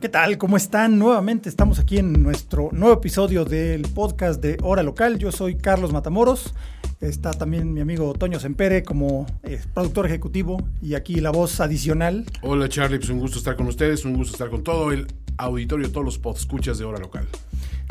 [0.00, 0.38] ¿Qué tal?
[0.38, 0.98] ¿Cómo están?
[0.98, 5.18] Nuevamente estamos aquí en nuestro nuevo episodio del podcast de Hora Local.
[5.18, 6.54] Yo soy Carlos Matamoros.
[7.02, 12.24] Está también mi amigo Toño Sempere como eh, productor ejecutivo y aquí la voz adicional.
[12.40, 15.92] Hola Charlie, pues un gusto estar con ustedes, un gusto estar con todo el auditorio,
[15.92, 17.28] todos los podscuchas de Hora Local.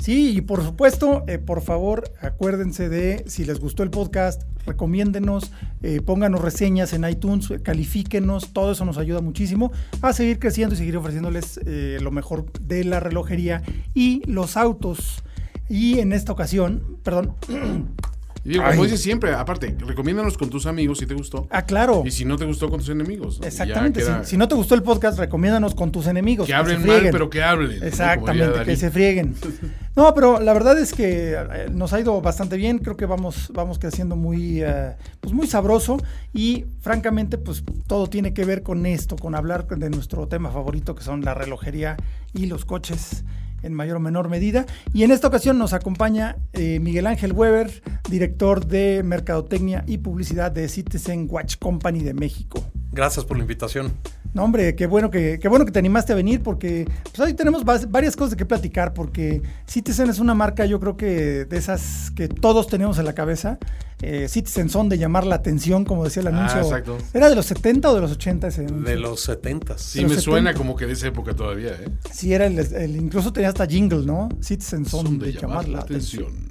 [0.02, 5.52] Sí, y por supuesto, eh, por favor, acuérdense de si les gustó el podcast, recomiéndenos,
[5.84, 10.78] eh, pónganos reseñas en iTunes, califíquenos, todo eso nos ayuda muchísimo a seguir creciendo y
[10.78, 13.62] seguir ofreciéndoles eh, lo mejor de la relojería
[13.94, 15.22] y los autos.
[15.68, 17.36] Y en esta ocasión, perdón,
[18.44, 21.48] Y digo, como dices siempre, aparte, recomiéndanos con tus amigos si te gustó.
[21.52, 22.04] ah, claro.
[22.06, 23.40] Y si no te gustó, con tus enemigos.
[23.40, 23.48] ¿no?
[23.48, 24.00] Exactamente.
[24.02, 26.48] Queda- Si, si no te gustó el podcast, recomiéndanos con tus enemigos.
[26.48, 27.84] que hablen mal, pero que hablen.
[27.84, 29.36] Exactamente, que se frieguen.
[29.96, 32.78] No, pero la verdad es que eh, nos ha ido bastante bien.
[32.78, 35.98] Creo que vamos, vamos creciendo muy, eh, pues muy sabroso.
[36.34, 40.96] Y francamente, pues todo tiene que ver con esto, con hablar de nuestro tema favorito,
[40.96, 41.98] que son la relojería
[42.34, 43.26] y los coches
[43.64, 44.66] en mayor o menor medida.
[44.94, 50.52] Y en esta ocasión nos acompaña eh, Miguel Ángel Weber, director de Mercadotecnia y Publicidad
[50.52, 52.64] de Citizen Watch Company de México.
[52.92, 53.94] Gracias por la invitación.
[54.34, 57.34] No, hombre, qué bueno que, qué bueno que te animaste a venir porque pues, hoy
[57.34, 61.58] tenemos varias cosas de qué platicar porque Citizen es una marca yo creo que de
[61.58, 63.58] esas que todos tenemos en la cabeza.
[64.02, 66.62] Eh, Citizen son de llamar la atención, como decía el Ah, anuncio.
[66.62, 66.98] exacto.
[67.14, 68.90] ¿Era de los 70 o de los 80 ese anuncio?
[68.90, 70.22] De los 70 Sí, Los me 70.
[70.22, 71.90] suena como que de esa época todavía, ¿eh?
[72.12, 74.30] Sí, era el, el- incluso tenía hasta jingle, ¿no?
[74.42, 76.50] Citizen son, de, llamar la atención.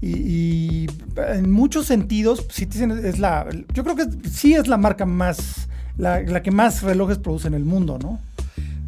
[0.00, 0.86] Y, y
[1.28, 5.61] en muchos sentidos, Citizen es la, yo creo que sí es la marca más,
[5.98, 8.20] la, la que más relojes produce en el mundo, ¿no?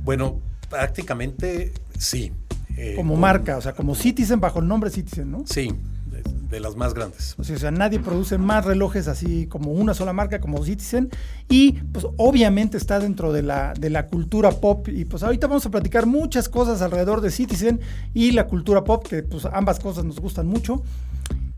[0.04, 2.32] Bueno, prácticamente sí.
[2.76, 5.44] Eh, Como con- marca, o sea, como Citizen bajo el nombre Citizen, ¿no?
[5.46, 5.70] Sí,
[6.10, 7.34] de, de las más grandes.
[7.38, 11.08] O sea, o sea, nadie produce más relojes así como una sola marca como Citizen
[11.48, 15.64] y pues obviamente está dentro de la, de la cultura pop y pues ahorita vamos
[15.66, 17.80] a platicar muchas cosas alrededor de Citizen
[18.12, 20.82] y la cultura pop que pues ambas cosas nos gustan mucho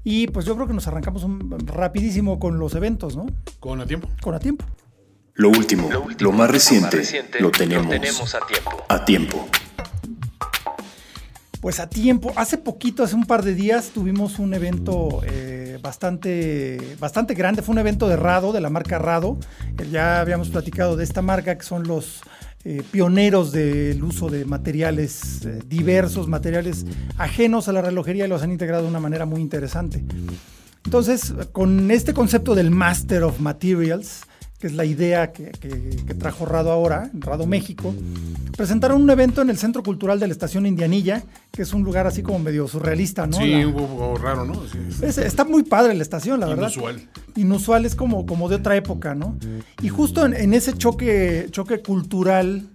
[0.04, 3.26] y pues yo creo que nos arrancamos un- rapidísimo con los eventos, ¿no?
[3.58, 4.08] Con a tiempo.
[4.22, 4.64] Con a tiempo.
[5.36, 5.88] Lo último,
[6.18, 7.02] lo más reciente,
[7.40, 8.84] lo tenemos, a tiempo.
[8.88, 9.48] a tiempo.
[11.60, 16.96] Pues a tiempo, hace poquito, hace un par de días, tuvimos un evento eh, bastante,
[16.98, 17.60] bastante grande.
[17.62, 19.38] Fue un evento de Rado, de la marca Rado.
[19.78, 22.22] Eh, ya habíamos platicado de esta marca, que son los
[22.68, 26.84] eh, pioneros del uso de materiales eh, diversos, materiales
[27.16, 30.02] ajenos a la relojería y los han integrado de una manera muy interesante.
[30.84, 34.25] Entonces, con este concepto del Master of Materials,
[34.58, 37.94] que es la idea que, que- que trajo Rado ahora, Rado México,
[38.56, 41.22] presentaron un evento en el Centro Cultural de la Estación Indianilla,
[41.52, 43.36] que es un lugar así como medio surrealista, ¿no?
[43.36, 44.54] Sí, La- un poco raro, ¿no?
[44.66, 45.04] Sí, sí.
[45.04, 46.62] es- está muy padre la estación, la verdad.
[46.70, 47.08] Inusual.
[47.36, 49.36] Inusual es como, como de otra época, ¿no?
[49.82, 52.66] Y justo en, en ese choque, choque cultural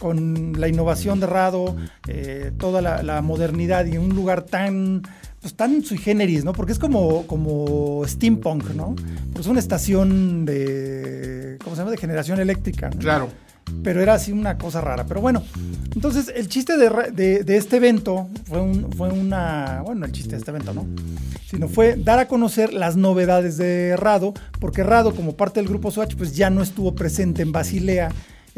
[0.00, 1.76] con la innovación de Rado,
[2.08, 5.02] eh, toda la, la modernidad y un lugar tan,
[5.40, 6.52] pues tan sui generis, ¿no?
[6.52, 8.94] Porque es como, como steampunk, ¿no?
[8.96, 11.90] Porque es una estación de, ¿cómo se llama?
[11.92, 12.98] De generación eléctrica, ¿no?
[12.98, 13.28] Claro.
[13.84, 15.04] pero era así una cosa rara.
[15.06, 15.42] Pero bueno,
[15.94, 20.38] entonces el chiste de- de este evento fue, un- fue una, bueno, el chiste de
[20.38, 20.86] este evento, ¿no?
[21.46, 25.90] Sino fue dar a conocer las novedades de Rado, porque Rado, como parte del grupo
[25.90, 28.08] Swatch, pues ya no estuvo presente en Basilea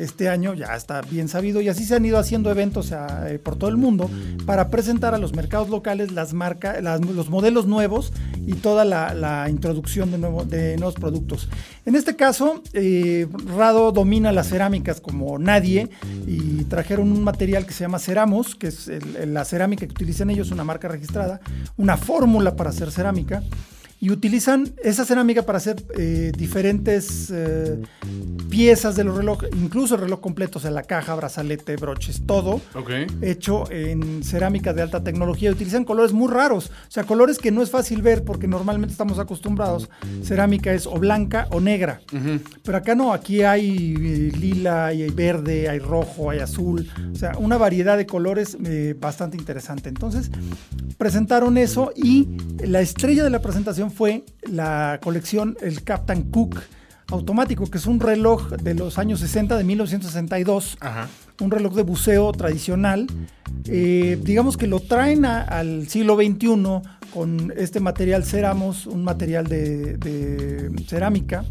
[0.03, 3.57] este año, ya está bien sabido, y así se han ido haciendo eventos eh, por
[3.57, 4.11] todo el mundo
[4.47, 8.13] para presentar a los mercados locales las marcas, los modelos nuevos
[8.47, 11.49] y toda la, introducción de, nuevo- de nuevos productos.
[11.87, 15.91] En este caso, eh, Rado domina las cerámicas como nadie
[16.27, 18.91] y trajeron un material que se llama Ceramos, que es
[19.27, 21.41] la cerámica que utilizan ellos, una marca registrada,
[21.77, 23.43] una fórmula para hacer cerámica.
[24.01, 27.83] Y utilizan esa cerámica para hacer eh, diferentes eh,
[28.49, 32.61] piezas de los relojes, incluso el reloj completo, o sea, la caja, brazalete, broches, todo
[33.21, 35.51] hecho en cerámica de alta tecnología.
[35.51, 39.19] Utilizan colores muy raros, o sea, colores que no es fácil ver porque normalmente estamos
[39.19, 39.91] acostumbrados.
[40.25, 42.01] Cerámica es o blanca o negra,
[42.65, 47.37] pero acá no, aquí hay eh, lila, hay verde, hay rojo, hay azul, o sea,
[47.39, 49.89] una variedad de colores eh, bastante interesante.
[49.89, 50.31] Entonces,
[50.97, 52.29] presentaron eso y
[52.65, 56.61] la estrella de la presentación fue la colección, el Captain Cook
[57.09, 60.77] automático, que es un reloj de los años 60, de 1962.
[60.81, 61.09] Ajá.
[61.41, 63.07] Un reloj de buceo tradicional.
[63.67, 66.83] Eh, digamos que lo traen a- al siglo XXI
[67.13, 71.45] con este material ceramos, un material de, de cerámica,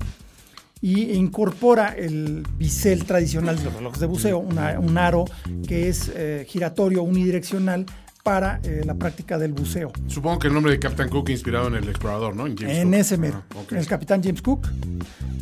[0.82, 5.26] y incorpora el bisel tradicional de los relojes de buceo, una- un aro
[5.68, 7.86] que es eh, giratorio, unidireccional
[8.30, 9.92] para eh, la práctica del buceo.
[10.06, 12.44] Supongo que el nombre de Captain Cook inspirado en el explorador, ¿no?
[12.44, 12.94] James En Cook.
[13.00, 14.68] ese mero, Ah, el capitán James Cook.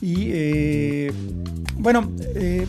[0.01, 1.11] Y eh,
[1.75, 2.65] bueno, eh,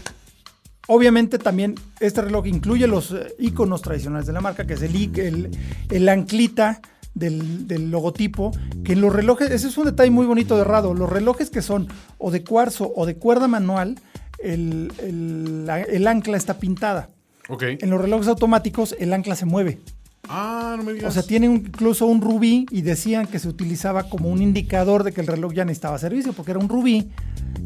[0.89, 4.97] obviamente también este reloj incluye los eh, iconos tradicionales de la marca, que es el,
[5.21, 5.57] el,
[5.89, 6.81] el anclita
[7.15, 8.51] del, del logotipo,
[8.85, 11.63] que en los relojes, ese es un detalle muy bonito de Rado, los relojes que
[11.63, 11.87] son
[12.19, 14.01] o de cuarzo o de cuerda manual,
[14.43, 17.09] el, el- el ancla está pintada.
[17.51, 17.63] Ok.
[17.81, 19.79] En los relojes automáticos el ancla se mueve.
[20.29, 21.11] Ah, no me digas.
[21.11, 25.03] O sea, tiene un- incluso un rubí y decían que se utilizaba como un indicador
[25.05, 27.09] de que el reloj ya necesitaba servicio, porque era un rubí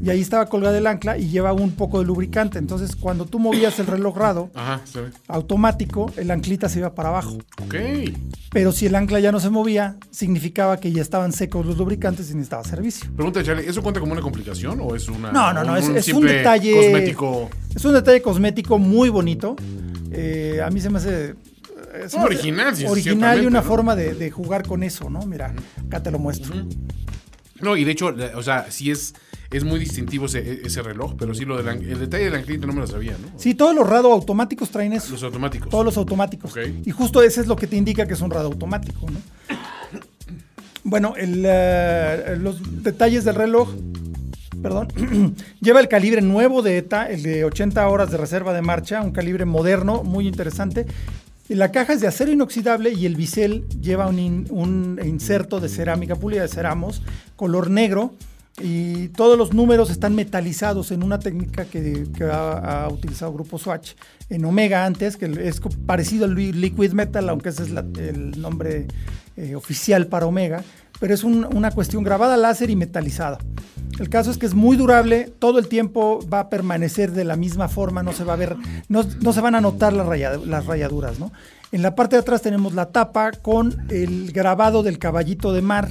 [0.02, 2.58] y ahí estaba colgado el ancla y lleva un poco de lubricante.
[2.58, 5.10] Entonces, cuando tú movías el reloj rado Ajá, se ve.
[5.28, 7.38] automático, el anclita se iba para abajo.
[7.64, 7.74] Ok.
[8.50, 12.30] Pero si el ancla ya no se movía, significaba que ya estaban secos los lubricantes
[12.30, 13.10] y necesitaba servicio.
[13.14, 15.32] Pregunta, Charlie, ¿eso cuenta como una complicación o es una.
[15.32, 16.74] No, no, no, es, es un simple detalle.
[16.74, 17.50] cosmético.
[17.74, 19.56] Es un detalle cosmético muy bonito.
[20.10, 21.34] Eh, a mí se me hace.
[22.04, 23.66] Hace Original, sí, Original y una ¿no?
[23.66, 25.20] forma de, de jugar con eso, ¿no?
[25.26, 25.54] Mira,
[25.86, 26.54] acá te lo muestro.
[27.60, 29.14] No, y de hecho, o sea, sí es,
[29.50, 32.72] es muy distintivo ese, ese reloj, pero sí lo del el detalle del anclito no
[32.72, 33.38] me lo sabía, ¿no?
[33.38, 35.12] Sí, todos los rado automáticos traen eso.
[35.12, 35.68] Los automáticos.
[35.68, 36.50] Todos los automáticos.
[36.50, 36.58] Ok.
[36.84, 39.20] Y justo ese es lo que te indica que es un rado automático, ¿no?
[40.84, 43.68] Bueno, el, eh, los detalles del reloj.
[44.60, 44.88] Perdón.
[45.60, 49.12] Lleva el calibre nuevo de ETA, el de 80 horas de reserva de marcha, un
[49.12, 50.86] calibre moderno, muy interesante.
[51.48, 55.68] La caja es de acero inoxidable y el bisel lleva un, in- un inserto de
[55.68, 57.02] cerámica pulida de ceramos,
[57.36, 58.14] color negro.
[58.62, 63.92] Y todos los números están metalizados en una técnica que, ha, utilizado Grupo Swatch
[64.28, 68.88] en Omega antes, que es parecido al li- Liquid Metal, aunque ese es el nombre
[69.38, 70.62] eh, oficial para Omega,
[71.02, 73.38] pero es un- una cuestión grabada láser y metalizada.
[73.98, 77.34] El caso es que es muy durable, todo el tiempo va a permanecer de la
[77.34, 78.54] misma forma, no se va a ver,
[78.88, 81.32] no, no se van a notar las, raya- las rayaduras, ¿no?
[81.72, 85.88] En la parte de atrás tenemos la tapa con el grabado del caballito de mar,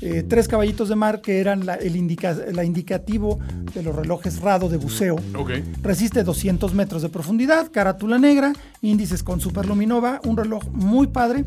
[0.00, 3.40] eh, tres caballitos de mar que eran la, el indica- la indicativo
[3.74, 5.16] de los relojes Rado de buceo.
[5.36, 5.50] Ok.
[5.82, 11.44] Resiste 200 metros de profundidad, carátula negra, índices con superluminova, un reloj muy padre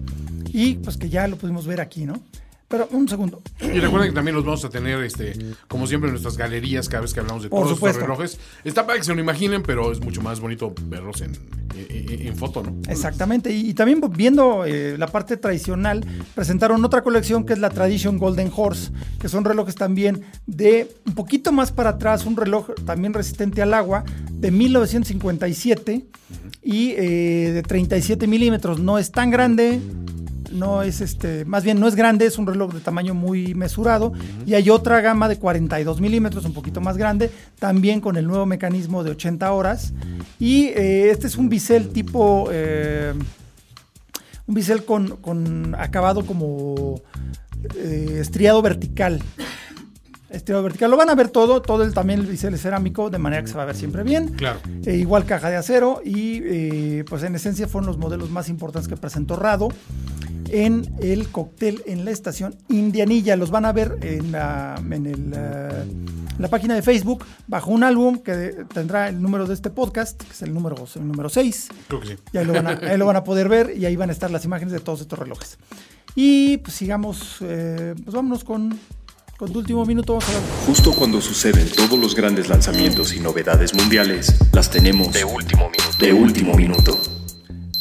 [0.52, 2.20] y pues que ya lo pudimos ver aquí, ¿no?
[2.68, 3.42] Pero un segundo.
[3.62, 5.34] Y recuerden que también los vamos a tener, este,
[5.68, 8.40] como siempre, en nuestras galerías cada vez que hablamos de Por todos estos relojes.
[8.64, 11.34] Está para que se lo imaginen, pero es mucho más bonito verlos en,
[11.76, 12.76] en- foto, ¿no?
[12.90, 16.04] Exactamente, y, y también viendo eh, la parte tradicional,
[16.34, 21.14] presentaron otra colección que es la Tradition Golden Horse, que son relojes también de un
[21.14, 26.06] poquito más para atrás, un reloj también resistente al agua de 1957
[26.64, 28.80] y eh, de 37 milímetros.
[28.80, 29.80] No es tan grande,
[30.56, 34.13] no es este, más bien no es grande, es un reloj de tamaño muy mesurado.
[34.46, 38.46] Y hay otra gama de 42 milímetros, un poquito más grande, también con el nuevo
[38.46, 39.94] mecanismo de 80 horas.
[40.40, 43.13] Y eh, este es un bisel tipo, eh,
[44.48, 47.02] un bisel con, con acabado como
[47.75, 49.22] eh, estriado vertical.
[50.30, 50.92] Estriado vertical.
[50.92, 53.48] Lo van a ver todo, todo el, también el bisel es cerámico, de manera que
[53.48, 54.30] se va a ver siempre bien.
[54.30, 54.60] Claro.
[54.86, 58.90] Eh, igual caja de acero y eh, pues en esencia fueron los modelos más importantes
[58.90, 59.69] que presentó Rado
[60.52, 63.35] en el cóctel en la estación Indianilla.
[63.35, 65.85] Los van a ver en la, en el, eh,
[66.37, 70.31] la página de Facebook bajo un álbum que tendrá el número de este podcast, que
[70.31, 71.69] es el número, el número 6.
[71.87, 72.16] Creo que sí.
[72.33, 74.14] Y ahí lo, van a, ahí lo van a poder ver y ahí van a
[74.14, 75.57] estar las imágenes de todos estos relojes.
[76.16, 78.80] Y pues sigamos, eh, pues vámonos con,
[79.37, 80.14] con tu último minuto.
[80.14, 80.42] Vamos a ver.
[80.66, 85.97] Justo cuando suceden todos los grandes lanzamientos y novedades mundiales, las tenemos de último minuto.
[85.99, 87.15] De último minuto.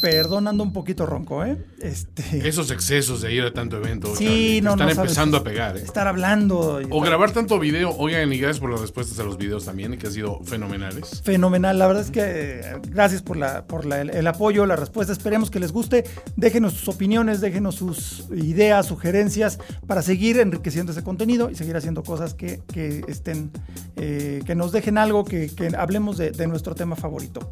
[0.04, 1.56] Perdón, ando un poquito ronco, ¿eh?
[1.80, 4.14] Este, Esos excesos de ir a tanto evento.
[4.14, 5.82] sí, no, Están no sabes, empezando a pegar, ¿eh?
[5.82, 6.82] Estar hablando.
[6.82, 7.90] y- O grabar tanto video.
[7.96, 11.23] Oigan, y gracias por las respuestas a los videos también, que han sido fenomenales.
[11.25, 14.76] Fenomenal, la verdad es que eh, gracias por, la, por la- el, el apoyo, la
[14.76, 15.11] respuesta.
[15.11, 16.04] Esperemos que les guste.
[16.37, 22.02] Déjenos sus opiniones, déjenos sus ideas, sugerencias para seguir enriqueciendo ese contenido y seguir haciendo
[22.02, 23.50] cosas que, que estén,
[23.96, 27.50] eh, que nos dejen algo, que, que hablemos de, de nuestro tema favorito.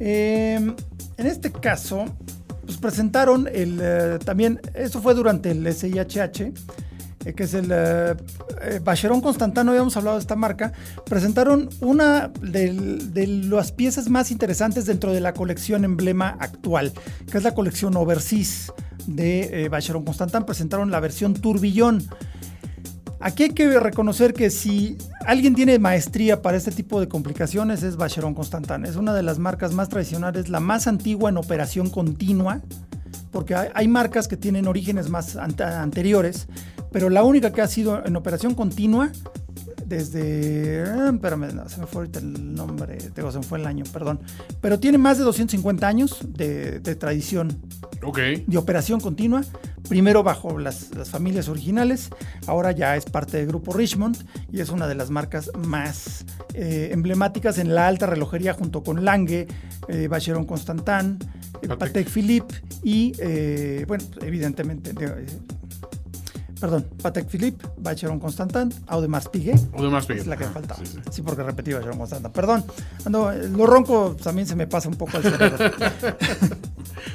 [0.00, 0.74] Eh,
[1.16, 2.06] en este caso,
[2.64, 6.52] pues presentaron el eh, también, eso fue durante el SIHH,
[7.26, 8.14] eh, que es el eh,
[8.62, 8.80] eh,
[9.22, 10.72] Constantano, habíamos hablado de esta marca,
[11.04, 16.92] presentaron una de, las piezas más interesantes dentro de la colección emblema actual,
[17.30, 18.72] que es la colección Overseas
[19.06, 20.44] de Vacheron Constantin.
[20.44, 22.08] Presentaron la versión Turbillón.
[23.22, 24.96] Aquí hay que reconocer que si
[25.26, 28.86] alguien tiene maestría para este tipo de complicaciones es Vacheron Constantin.
[28.86, 32.60] Es una de las marcas más tradicionales, la más antigua en operación continua,
[33.30, 36.48] porque hay, marcas que tienen orígenes más ante- anteriores,
[36.90, 39.10] pero la única que ha sido en operación continua
[39.90, 40.84] desde.
[40.86, 43.84] ah, Espérame, no, se me fue ahorita el nombre, digo, se me fue el año,
[43.92, 44.20] perdón.
[44.62, 47.58] Pero tiene más de 250 años de, de tradición
[48.02, 48.18] Ok.
[48.46, 49.42] de operación continua,
[49.88, 52.08] primero bajo las, las familias originales,
[52.46, 54.16] ahora ya es parte del grupo Richmond
[54.50, 59.04] y es una de las marcas más eh, emblemáticas en la alta relojería junto con
[59.04, 59.48] Lange,
[59.88, 61.18] eh, Vacheron Constantin,
[61.62, 61.78] eh, Patek.
[61.78, 62.54] Patek Philippe
[62.84, 65.26] y, eh, bueno, evidentemente, de- eh,
[66.60, 70.80] perdón, Patek Philippe, Vacheron Constantin, Audemars Piguet, de más es la que me faltaba.
[70.80, 70.98] sí, sí.
[71.10, 72.30] Sí, porque repetí Vacheron Constantin.
[72.32, 72.64] Perdón,
[73.04, 75.58] ando, lo ronco también se me pasa un poco al cerebro.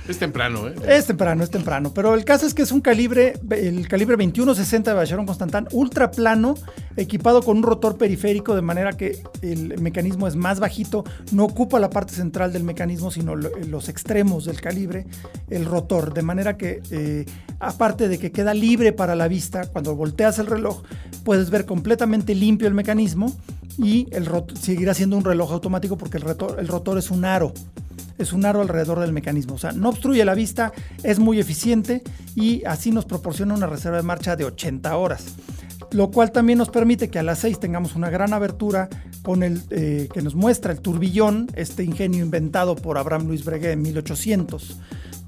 [0.08, 0.76] Es temprano, ¿eh?
[0.88, 1.92] Es temprano, es temprano.
[1.94, 6.12] Pero el caso es que es un calibre, el calibre 2160 de Vacheron Constantin, ultra
[6.12, 6.56] plano,
[6.98, 11.80] equipado con un rotor periférico, de manera que el mecanismo es más bajito, no ocupa
[11.80, 15.06] la parte central del mecanismo, sino lo- los extremos del calibre,
[15.50, 16.14] el rotor.
[16.14, 17.26] De manera que, eh,
[17.60, 20.84] aparte de que queda libre para la vista, cuando volteas el reloj,
[21.24, 23.36] puedes ver completamente limpio el mecanismo
[23.78, 27.26] y el rot- seguirá siendo un reloj automático porque el rotor, el rotor es un
[27.26, 27.54] aro
[28.18, 29.56] es un aro alrededor del mecanismo.
[29.56, 30.72] O sea, no obstruye la vista,
[31.04, 32.02] es muy eficiente
[32.34, 35.26] y así nos proporciona una reserva de marcha de 80 horas.
[35.92, 38.90] Lo cual también nos permite que a las 6 tengamos una gran abertura
[39.24, 43.74] con el eh, que nos muestra el turbillón, este ingenio inventado por Abraham Louis Breguet
[43.74, 44.80] en 1800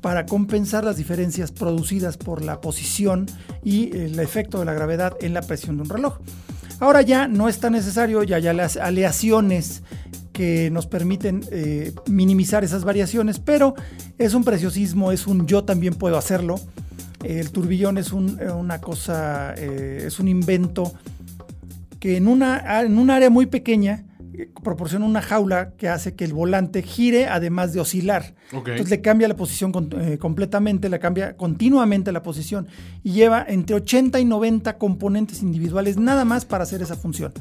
[0.02, 3.26] para compensar las diferencias producidas por la posición
[3.64, 6.20] y el efecto de la gravedad en la presión de un reloj.
[6.80, 9.82] Ahora ya no es tan necesario, ya hay las aleaciones
[10.32, 13.74] que nos permiten eh, minimizar esas variaciones, pero
[14.20, 16.60] es un preciosismo, es un yo también puedo hacerlo.
[17.28, 20.94] El turbillón es un- eh, una cosa, eh, es un invento
[22.00, 24.04] que en, una, en un área muy pequeña
[24.34, 28.36] eh, proporciona una jaula que hace que el volante gire además de oscilar.
[28.74, 32.68] Entonces le cambia la posición con- eh, completamente, le cambia continuamente la posición
[33.04, 37.34] y lleva entre 80 y 90 componentes individuales nada más para hacer esa función.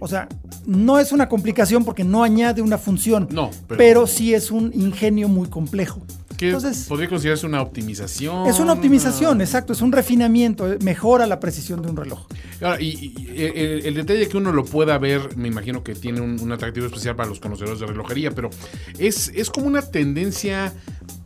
[0.00, 0.28] O sea,
[0.66, 4.70] no es una complicación porque no añade una función, No, pero, pero- sí es un
[4.72, 6.00] ingenio muy complejo.
[6.36, 8.46] Que Entonces, podría considerarse una optimización.
[8.46, 12.26] es una optimización, exacto, es un refinamiento, eh, mejora la precisión de un reloj.
[12.60, 16.20] Ahora, y, y- el, el detalle que uno lo pueda ver, me imagino que tiene
[16.20, 18.50] un, un atractivo especial para los conocedores de relojería, pero
[18.98, 20.72] es, es como una tendencia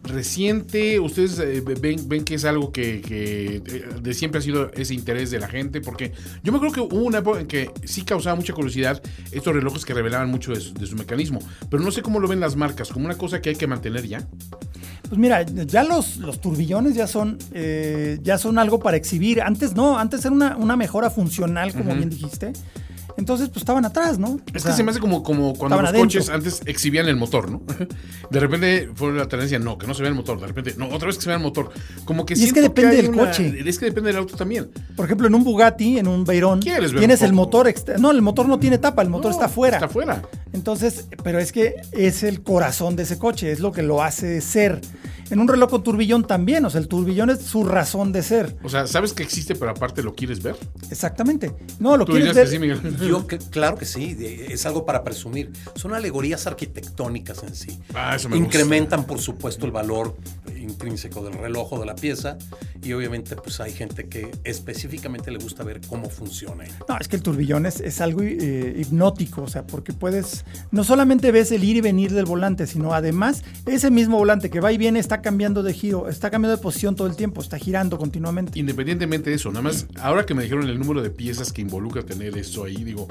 [0.02, 1.00] reciente.
[1.00, 4.95] Ustedes eh, ven, ven que es algo que, que, eh, de siempre ha sido ese
[4.95, 8.02] interés de la gente, porque yo me creo que hubo una época en que sí
[8.02, 9.02] causaba mucha curiosidad
[9.33, 11.40] estos relojes que revelaban mucho de su, de su mecanismo,
[11.71, 14.07] pero no sé cómo lo ven las marcas, como una cosa que hay que mantener
[14.07, 14.26] ya.
[15.09, 19.42] Pues mira, ya los, los turbillones ya son, eh, ya son algo para exhibir.
[19.42, 22.52] Antes no, antes era una, una mejora funcional, como bien dijiste.
[23.16, 24.28] Entonces, pues estaban atrás, ¿no?
[24.30, 26.06] O Es sea, que se me hace como, como cuando los adentro.
[26.20, 27.62] coches antes exhibían el motor, ¿no?
[28.30, 30.40] De repente fue la tendencia, no, que no se vea el motor.
[30.40, 31.70] De repente, no, otra vez que se vea el motor.
[32.04, 33.62] Como que Y es que depende del coche.
[33.66, 34.70] Es que depende del auto también.
[34.96, 38.10] Por ejemplo, en un Bugatti, en un Veyron, ¿Quieres ver tienes un el motor No,
[38.10, 39.76] el motor no tiene tapa, el motor No, está afuera.
[39.76, 40.22] Está afuera.
[40.52, 44.40] Entonces, pero es que es el corazón de ese coche, es lo que lo hace
[44.40, 44.80] ser.
[45.30, 48.56] En un reloj con turbillón también, o sea, el turbillón es su razón de ser.
[48.64, 50.56] O sea, sabes que existe, pero aparte lo quieres ver.
[50.90, 51.52] Exactamente.
[51.78, 52.46] No, lo Tú quieres ver.
[52.46, 52.80] que sí, Miguel.
[53.09, 55.52] Yo, que- claro que sí, de- es algo para presumir.
[55.75, 57.78] Son alegorías arquitectónicas en sí.
[57.95, 60.16] Ah, eso me Incrementan, por supuesto, el valor
[60.61, 62.37] intrínseco del reloj o de la pieza.
[62.83, 66.64] Y obviamente, pues hay gente que específicamente le gusta ver cómo funciona.
[66.88, 70.85] No, es que el turbillón es, es algo eh, hipnótico, o sea, porque puedes, no
[70.85, 74.73] solamente ves el ir y venir del volante, sino además ese mismo volante que va
[74.73, 77.99] y viene está cambiando de giro, está cambiando de posición todo el tiempo, está girando
[77.99, 78.59] continuamente.
[78.59, 82.02] Independientemente de eso, nada más, ahora que me dijeron el número de piezas que involucra
[82.02, 83.09] tener eso ahí, digo,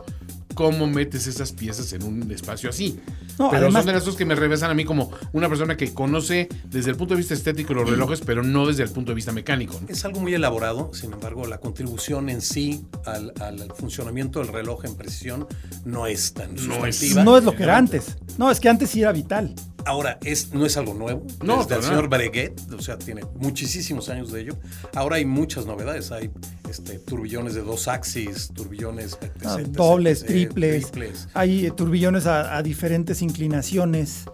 [0.53, 2.99] ¿cómo metes esas piezas en un espacio así?
[3.37, 5.77] No, pero además- son de las cosas que me revesan a mí como una persona
[5.77, 9.11] que conoce desde el punto de vista estético los relojes, pero no desde el punto
[9.11, 9.79] de vista mecánico.
[9.81, 9.87] ¿no?
[9.87, 14.83] Es algo muy elaborado, sin embargo, la contribución en sí al, al funcionamiento del reloj
[14.83, 15.47] en precisión
[15.85, 17.23] no es tan No es- sustantiva.
[17.23, 18.17] No es lo que era antes.
[18.37, 19.55] No, es que antes sí era vital.
[19.85, 21.25] Ahora, es, no es algo nuevo.
[21.43, 24.53] No, Desde el señor Breguet, o sea, tiene muchísimos años de ello.
[24.95, 26.11] Ahora hay muchas novedades.
[26.11, 26.31] Hay
[26.69, 31.27] este, turbillones de dos axis, turbillones Ah, etc, dobles, eh, triples, triples.
[31.33, 34.25] hay eh, turbillones a, a diferentes inclinaciones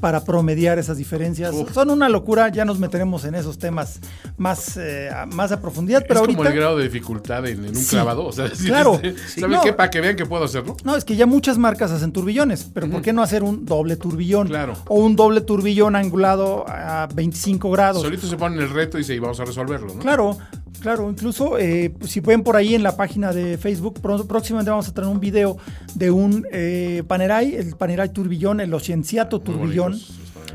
[0.00, 1.54] para promediar esas diferencias.
[1.54, 1.72] Uf.
[1.72, 4.00] Son una locura, ya nos meteremos en esos temas
[4.36, 6.36] más, eh, más a profundidad, pero es ahorita...
[6.38, 7.90] como el grado de dificultad en, en un Sí.
[7.90, 8.26] clavado.
[8.26, 9.00] O sea, sí, Claro.
[9.02, 9.40] Sí.
[9.40, 9.62] ¿Sabes No.
[9.62, 9.72] qué?
[9.72, 10.76] Para que vean que puedo hacerlo.
[10.84, 13.96] No, es que ya muchas marcas hacen turbillones, pero ¿por qué no hacer un doble
[13.96, 14.48] turbillón?
[14.48, 14.74] Claro.
[14.88, 18.02] O un doble turbillón angulado a 25 grados.
[18.02, 20.00] Solito se ponen el reto y dice, y vamos a resolverlo, ¿no?
[20.00, 20.36] Claro,
[20.80, 24.94] Claro, incluso eh, si ven por ahí en la página de Facebook, próximamente vamos a
[24.94, 25.56] tener un video
[25.94, 29.98] de un eh, Panerai, el Panerai Turbillón, el Ocienciato Turbillón,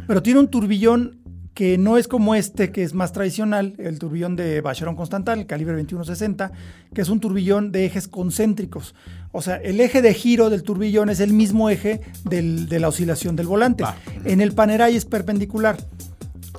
[0.07, 1.21] pero tiene un turbillón
[1.53, 5.45] que no es como este, que es más tradicional, el turbillón de Bacheron Constantal, el
[5.45, 6.51] calibre 2160,
[6.93, 8.95] que es un turbillón de ejes concéntricos.
[9.31, 13.35] O sea, el eje de giro del turbillón es el mismo eje de la oscilación
[13.35, 13.83] del volante.
[13.85, 15.77] Ah, en el Panerai es perpendicular.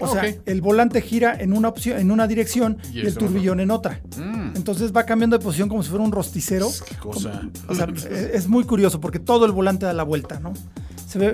[0.02, 3.70] O sea, el volante gira en una opción, en una dirección y, el turbillón en
[3.70, 4.00] otra.
[4.16, 4.56] Mm.
[4.56, 6.68] Entonces va cambiando de posición como si fuera un rosticero.
[6.88, 7.42] ¿Qué cosa?
[7.68, 7.86] o sea,
[8.32, 10.52] es muy curioso porque todo el volante da la vuelta, ¿no?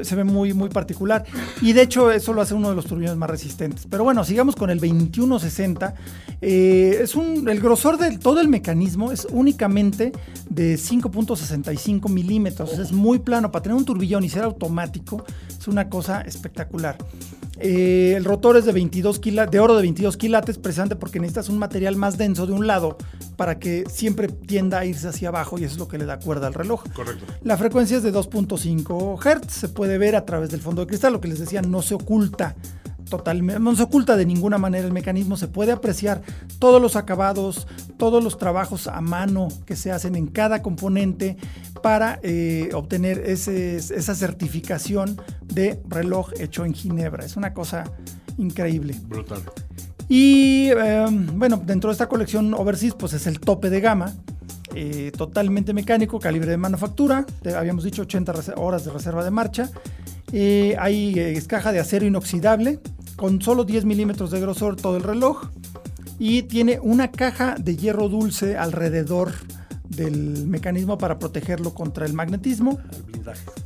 [0.02, 1.24] se ve, muy, muy particular.
[1.60, 3.86] Y de hecho, eso lo hace uno de los turbillones más resistentes.
[3.88, 5.94] Pero bueno, sigamos con el 2160.
[6.40, 10.12] Eh, es un, el grosor de todo el mecanismo es únicamente
[10.48, 12.78] de 5.65 milímetros.
[12.78, 13.52] Es muy plano.
[13.52, 16.96] Para tener un turbillón y ser automático, es una cosa espectacular.
[17.60, 21.58] Eh, el rotor es de 22 de oro de 22 quilates, precisamente porque necesitas un
[21.58, 22.96] material más denso de un lado
[23.36, 26.18] para que siempre tienda a irse hacia abajo y eso es lo que le da
[26.18, 26.84] cuerda al reloj.
[26.94, 27.24] Correcto.
[27.42, 31.12] La frecuencia es de 2.5 Hz, se puede ver a través del fondo de cristal,
[31.12, 32.56] lo que les decía, no se oculta
[33.08, 36.22] totalmente, no se oculta de ninguna manera el mecanismo, se puede apreciar
[36.58, 41.36] todos los acabados, todos los trabajos a mano que se hacen en cada componente
[41.82, 47.24] para eh, obtener esa certificación de reloj hecho en Ginebra.
[47.24, 47.84] Es una cosa
[48.36, 48.94] increíble.
[49.06, 49.42] Brutal.
[50.08, 54.14] Y em, bueno, dentro de esta colección Overseas, pues es el tope de gama.
[54.74, 57.24] Eh, totalmente mecánico, calibre de manufactura,
[57.56, 59.70] habíamos dicho 80 horas de reserva de marcha.
[60.32, 62.80] Eh, hay es caja de acero inoxidable,
[63.16, 65.50] con solo 10 milímetros de grosor todo el reloj
[66.18, 69.32] y tiene una caja de hierro dulce alrededor
[69.88, 72.78] del mecanismo para protegerlo contra el magnetismo.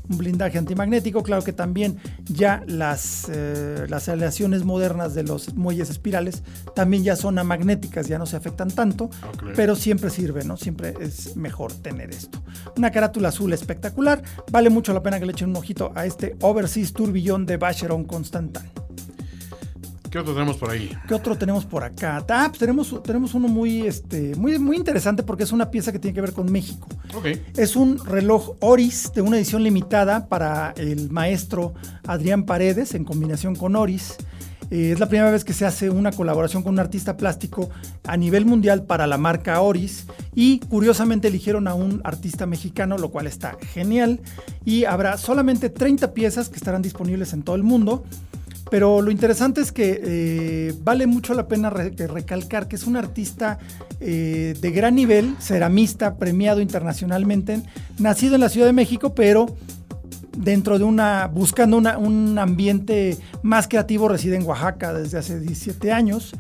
[0.09, 1.23] Un blindaje antimagnético.
[1.23, 6.43] Claro que también ya las, eh, las aleaciones modernas de los muelles espirales
[6.75, 9.11] también ya son amagnéticas, ya no se afectan tanto,
[9.57, 10.57] pero siempre sirve, ¿no?
[10.57, 12.43] Siempre es mejor tener esto.
[12.77, 14.23] Una carátula azul espectacular.
[14.51, 18.05] Vale mucho la pena que le echen un ojito a este Overseas Turbillón de Vacheron
[18.05, 18.71] Constantan.
[20.13, 20.95] ¿Qué otro tenemos por ahí?
[21.09, 22.23] ¿Qué otro tenemos por acá?
[22.29, 25.99] Ah, pues tenemos, tenemos uno muy, este, muy, muy interesante porque es una pieza que
[25.99, 26.87] tiene que ver con México.
[27.15, 27.43] Okay.
[27.57, 31.73] Es un reloj Oris de una edición limitada para el maestro
[32.07, 34.19] Adrián Paredes en combinación con Oris.
[34.71, 37.71] Eh, es la primera vez que se hace una colaboración con un artista plástico
[38.05, 43.11] a nivel mundial para la marca Oris y curiosamente eligieron a un artista mexicano, lo
[43.11, 44.21] cual está genial.
[44.67, 48.05] Y habrá solamente 30 piezas que estarán disponibles en todo el mundo.
[48.71, 53.59] Pero lo interesante es que eh, vale mucho la pena recalcar que es un artista
[54.01, 57.63] eh, de gran nivel, ceramista, premiado internacionalmente,
[57.99, 59.47] nacido en la Ciudad de México, pero
[60.37, 66.33] dentro de una, buscando un ambiente más creativo, reside en Oaxaca desde hace 17 años.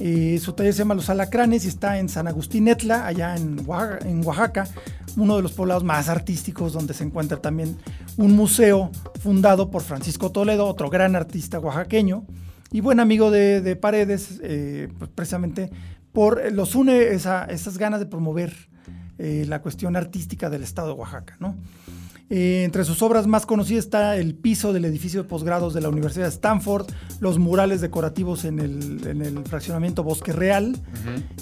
[0.00, 3.66] Eh, su taller se llama Los Alacranes y está en San Agustín Etla, allá en
[3.66, 4.68] Oaxaca,
[5.16, 7.76] uno de los poblados más artísticos donde se encuentra también
[8.16, 12.24] un museo fundado por Francisco Toledo, otro gran artista oaxaqueño
[12.70, 15.70] y buen amigo de, Paredes, eh, pues precisamente
[16.12, 18.54] por los une esas ganas de promover
[19.18, 21.56] eh, la cuestión artística del estado de Oaxaca, ¿no?
[22.30, 25.88] Eh, entre sus obras más conocidas está el piso del edificio de posgrados de la
[25.88, 26.86] Universidad de Stanford,
[27.20, 30.76] los murales decorativos en el, fraccionamiento Bosque Real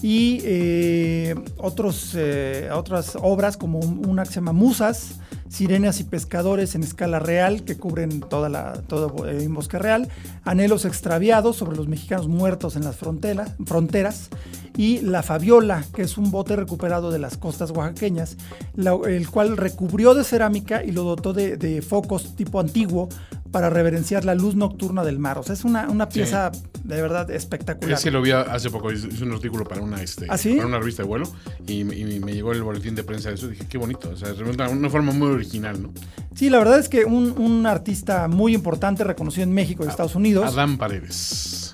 [0.01, 5.17] y eh, otros, eh, otras obras como una que se llama Musas,
[5.49, 10.09] Sirenas y Pescadores en escala real que cubren toda la, todo en Bosque Real,
[10.45, 14.31] Anhelos extraviados sobre los mexicanos muertos en las fronteras
[14.77, 18.37] y La Fabiola, que es un bote recuperado de las costas oaxaqueñas,
[18.77, 23.09] el cual recubrió de cerámica y lo dotó de, focos tipo antiguo
[23.51, 25.39] para reverenciar la luz nocturna del mar.
[25.39, 26.53] O sea, es una, pieza
[26.85, 27.99] de verdad espectacular.
[27.99, 31.03] Ese lo vi hace poco, hice un artículo para una, este, ¿Ah, para una revista
[31.03, 31.27] de vuelo
[31.67, 33.49] y, me llegó el boletín de prensa de eso.
[33.49, 34.11] Dije, qué bonito.
[34.11, 35.93] O sea, es una forma muy original, ¿no?
[36.35, 40.47] Sí, la verdad es que un, artista muy importante, reconocido en México y Estados Unidos.
[40.47, 41.73] Adán Paredes.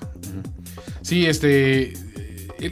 [1.01, 1.93] Sí, este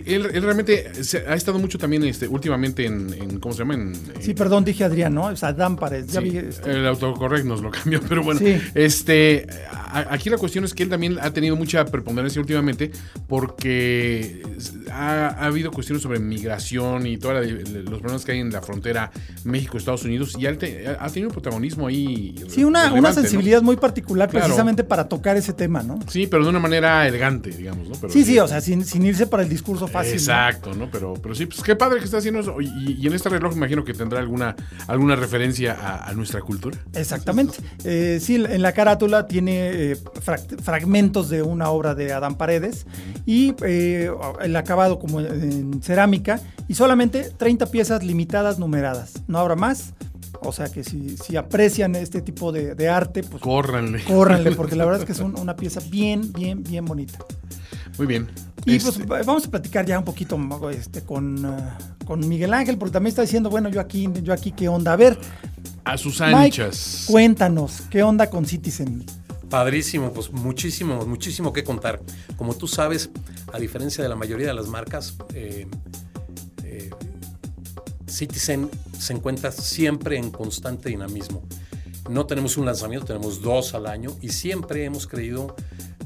[0.06, 0.92] él, realmente
[1.28, 3.94] ha estado mucho también este, últimamente en, ¿cómo se llama?
[4.20, 5.26] sí, perdón, dije Adrián, ¿no?
[5.26, 6.16] O sea, Adán Paredes.
[6.16, 6.72] Este.
[6.72, 8.40] El autocorrect nos lo cambió, pero bueno.
[8.74, 9.48] Este,
[9.92, 12.92] aquí la cuestión es que él también ha tenido mucha preponderancia últimamente
[13.28, 14.44] porque
[14.92, 19.12] ha, habido cuestiones sobre migración y todos los problemas que hay en la frontera
[19.44, 22.36] México-Estados Unidos y ha tenido un protagonismo ahí.
[22.50, 26.00] Sí, una, una sensibilidad muy particular precisamente para tocar ese tema, ¿no?
[26.08, 28.10] Sí, pero de una manera elegante, digamos, ¿no?
[28.10, 30.14] sí, sí, o sea, sin, sin irse para el discurso fácil.
[30.14, 30.90] Exacto, ¿no?
[30.92, 32.56] Pero, pero sí, pues qué padre que está haciendo eso.
[32.62, 34.56] Y, en este reloj imagino que tendrá alguna,
[34.88, 36.78] alguna referencia a, nuestra cultura.
[36.94, 37.58] Exactamente.
[37.84, 39.98] Eh, sí, en la carátula tiene eh,
[40.64, 42.86] fragmentos de una obra de Adán Paredes
[43.26, 49.14] y eh, el acabado como en cerámica y solamente 30 piezas limitadas numeradas.
[49.28, 49.94] No habrá más.
[50.44, 54.04] O sea que si, si aprecian este tipo de, de arte, pues Córranle.
[54.04, 57.20] córranle, porque la verdad es que es un- una pieza bien, bien, bien bonita.
[58.02, 58.28] Muy bien.
[58.66, 60.40] Y Este, pues va- vamos a platicar ya un poquito
[60.72, 64.52] este, con, ah, con Miguel Ángel, porque también está diciendo, bueno, yo aquí, yo aquí,
[64.52, 64.94] ¿qué onda?
[64.94, 65.20] A ver,
[65.84, 67.04] a sus Mike, anchas.
[67.08, 69.06] cuéntanos, ¿qué onda con Citizen?
[69.52, 72.02] Padrísimo, pues muchísimo, muchísimo que contar.
[72.38, 73.12] Como tú sabes,
[73.54, 75.68] a diferencia de la mayoría de las marcas, eh,
[76.64, 76.90] eh,
[78.08, 81.44] Citizen se encuentra siempre en constante dinamismo.
[82.10, 85.56] No tenemos un lanzamiento, tenemos dos al año y siempre hemos creído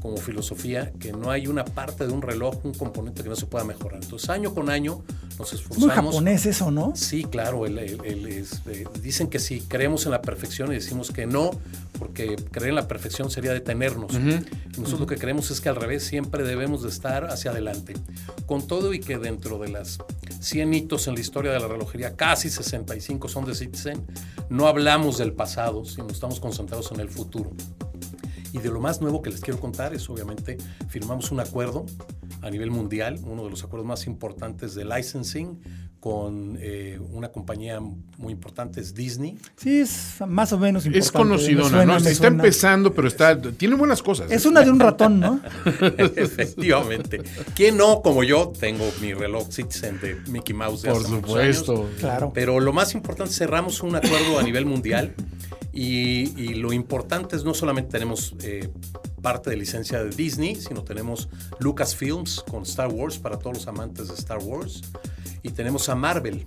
[0.06, 3.46] como filosofía que no hay una parte de un reloj, un componente que no se
[3.48, 4.02] pueda mejorar.
[4.04, 5.04] Entonces, año con año
[5.40, 6.14] nos Muy esforzamos.
[6.14, 6.94] japonés eso, ¿no?
[6.96, 10.76] Sí, claro, el- el- el- es, eh, dicen que si creemos en la perfección y
[10.76, 11.52] decimos que no,
[11.98, 14.14] porque creer en la perfección sería detenernos.
[14.14, 17.94] Y Nosotros lo que creemos es que al revés siempre debemos de estar hacia adelante.
[18.46, 19.98] Con todo y que dentro de las
[20.40, 24.06] 100 hitos en la historia de la relojería, casi 65 son de Citizen,
[24.50, 27.52] no hablamos del pasado, sino estamos concentrados en el futuro.
[28.56, 31.86] Y de lo más nuevo que les quiero contar es, obviamente, firmamos un acuerdo
[32.42, 35.60] a nivel mundial, uno de los acuerdos más importantes de licensing
[36.00, 39.38] con eh, una compañía muy importante, es Disney.
[39.58, 41.06] Sí, es más o menos importante.
[41.06, 41.98] Es conocidona, suena, ¿no?
[41.98, 42.36] Está suena.
[42.36, 44.32] empezando, pero está tiene buenas cosas.
[44.32, 45.42] Es una de un ratón, ¿no?
[46.16, 47.24] Efectivamente.
[47.56, 51.74] ¿Quién no, como yo, tengo mi reloj Citizen de Mickey Mouse de Por hace supuesto.
[51.74, 51.90] años.
[52.00, 52.32] Claro.
[52.34, 55.14] Pero lo más importante, cerramos un acuerdo a nivel mundial
[55.76, 58.70] y, lo importante es no solamente tenemos eh,
[59.22, 61.28] parte de licencia de Disney, sino tenemos
[61.60, 64.82] Lucasfilms con Star Wars para todos los amantes de Star Wars
[65.44, 66.46] y tenemos a Marvel.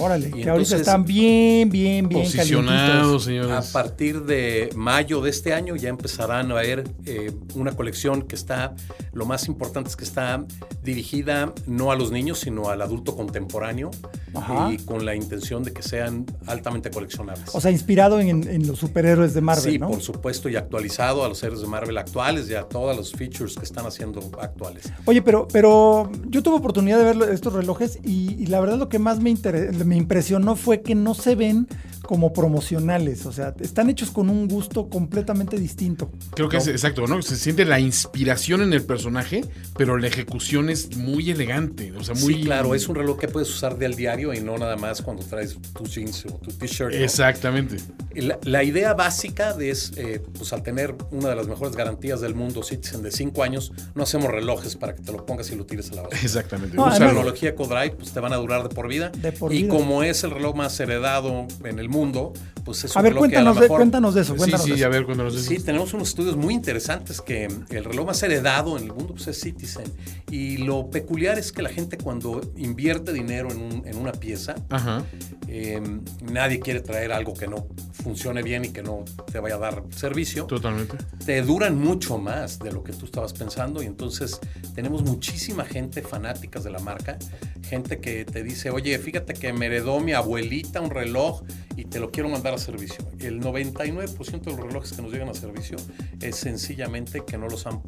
[0.00, 3.22] Órale, Y que entonces- ahorita están bien, bien, bien Posicionados, calientitos.
[3.22, 3.70] A señores.
[3.72, 8.74] partir de mayo de este año ya empezarán a ver eh, una colección que está,
[9.12, 10.44] lo más importante es que está
[10.82, 13.90] dirigida no a los niños, sino al adulto contemporáneo
[14.34, 14.72] Ajá.
[14.72, 17.54] y con la intención de que sean altamente coleccionables.
[17.54, 19.88] O sea, inspirado en, en los superhéroes de Marvel, sí, ¿no?
[19.90, 23.56] por supuesto, y actualizado a los héroes de Marvel actuales y a todos los features
[23.56, 24.92] que están haciendo actuales.
[25.06, 28.88] Oye, pero, pero yo tuve oportunidad de ver estos relojes y, y la verdad lo
[28.88, 31.66] que más me, inter- me impresionó fue que no se ven
[32.06, 33.26] como promocionales.
[33.26, 36.10] O sea, están hechos con un gusto completamente distinto.
[36.34, 37.20] Creo que es exacto, ¿no?
[37.22, 39.44] Se siente la inspiración en el personaje,
[39.76, 41.92] pero la ejecución es muy elegante.
[41.92, 42.34] O sea, muy.
[42.34, 45.22] Sí, claro, es un reloj que puedes usar del diario y no nada más cuando
[45.24, 46.92] traes tus jeans o tu t-shirt.
[46.92, 46.98] ¿no?
[46.98, 47.76] Exactamente.
[48.14, 52.20] La, la idea básica de es, eh, pues al tener una de las mejores garantías
[52.20, 55.56] del mundo, Citizen, de 5 años, no hacemos relojes para que te lo pongas y
[55.56, 56.20] lo tires a la basura.
[56.22, 56.76] Exactamente.
[56.76, 59.10] No, La tecnología Codrive pues te van a durar de por vida.
[59.10, 59.74] De por y vida.
[59.74, 62.34] como es el reloj más heredado en el mundo, mundo
[62.66, 64.32] pues es A un ver, reloj que a cuéntanos lo de, mejor- cuéntanos de eso.
[64.34, 64.86] Sí, Cuéntanos sí, de eso.
[64.86, 65.48] a ver, cuéntanos eso.
[65.48, 69.28] Sí, tenemos unos estudios muy interesantes que el reloj más heredado en el mundo pues,
[69.28, 69.84] es Citizen.
[70.30, 74.56] Y lo peculiar es que la gente cuando invierte dinero en, un- en una pieza,
[74.68, 75.02] Ajá.
[75.48, 75.80] eh,
[76.22, 79.82] nadie quiere traer algo que no funcione bien y que no te vaya a dar
[79.90, 80.44] servicio.
[80.44, 80.96] Totalmente.
[81.24, 84.38] Te duran mucho más de lo que tú estabas pensando y entonces
[84.74, 87.16] tenemos muchísima gente fanáticas de la marca,
[87.62, 91.42] gente que te dice, oye, fíjate que me heredó mi abuelita un reloj
[91.76, 92.98] y te lo quiero mandar a servicio.
[93.18, 95.76] El 99% de los relojes que nos llegan a servicio
[96.20, 97.80] es sencillamente que no los han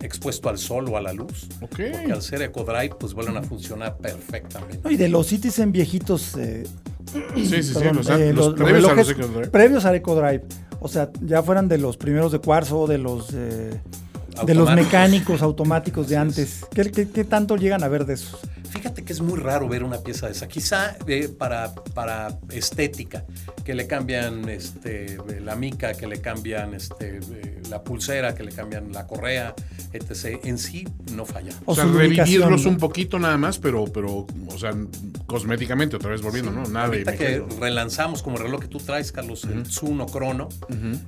[0.00, 1.48] expuesto al sol o a la luz.
[1.60, 1.68] Ok.
[1.92, 4.80] Porque al ser EcoDrive pues vuelven a funcionar perfectamente.
[4.82, 6.64] No, y de los Citizen viejitos, eh,
[7.34, 7.74] Sí, sí, sí.
[7.74, 9.48] perdón, los, eh, los los- los previos a los relojes Eco Drive.
[9.50, 10.44] previos al EcoDrive.
[10.80, 13.78] O sea, ya fueran de los primeros de cuarzo, de los eh,
[14.46, 16.64] de los mecánicos automáticos de antes.
[16.72, 18.40] ¿Qué, qué, qué tanto llegan a ver de esos?
[18.70, 20.48] Fíjate es muy raro ver una pieza de esa.
[20.48, 23.24] Quizá eh, para, para estética,
[23.64, 28.52] que le cambian este, la mica, que le cambian este, eh, la pulsera, que le
[28.52, 29.54] cambian la correa,
[29.92, 30.40] etc.
[30.44, 31.52] En sí no falla.
[31.64, 34.72] O, O sea, revivirlos un poquito nada más, pero, pero, o sea,
[35.26, 36.64] cosméticamente otra vez volviendo, ¿no?
[36.66, 40.48] Nada de Ahorita que relanzamos como el reloj que tú traes, Carlos, el Tsuno Chrono,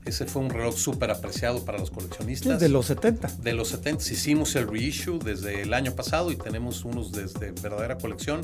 [0.04, 2.60] ese fue un reloj súper apreciado para los coleccionistas.
[2.60, 3.28] De los 70.
[3.42, 7.98] De los 70 hicimos el reissue desde el año pasado y tenemos unos desde verdadera
[7.98, 8.40] colección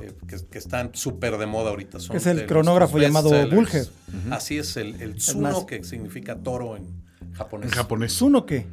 [0.00, 2.00] eh, que, que están súper de moda ahorita.
[2.00, 3.30] Son Es el cronógrafo llamado.
[3.48, 3.86] Bullhead.
[4.30, 7.03] Así es, el, el más- Tsuno que significa toro en
[7.34, 7.70] japonés.
[7.70, 8.12] En japonés.
[8.12, 8.66] ¿Zuno qué?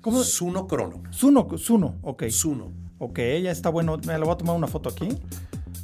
[0.00, 0.22] ¿Cómo?
[0.22, 1.02] Tsuno Chrono.
[1.12, 2.26] Zuno, Zuno, ok.
[2.28, 2.72] Tsuno.
[2.98, 3.98] Ok, ya está bueno.
[4.06, 5.08] Me lo voy a tomar una foto aquí.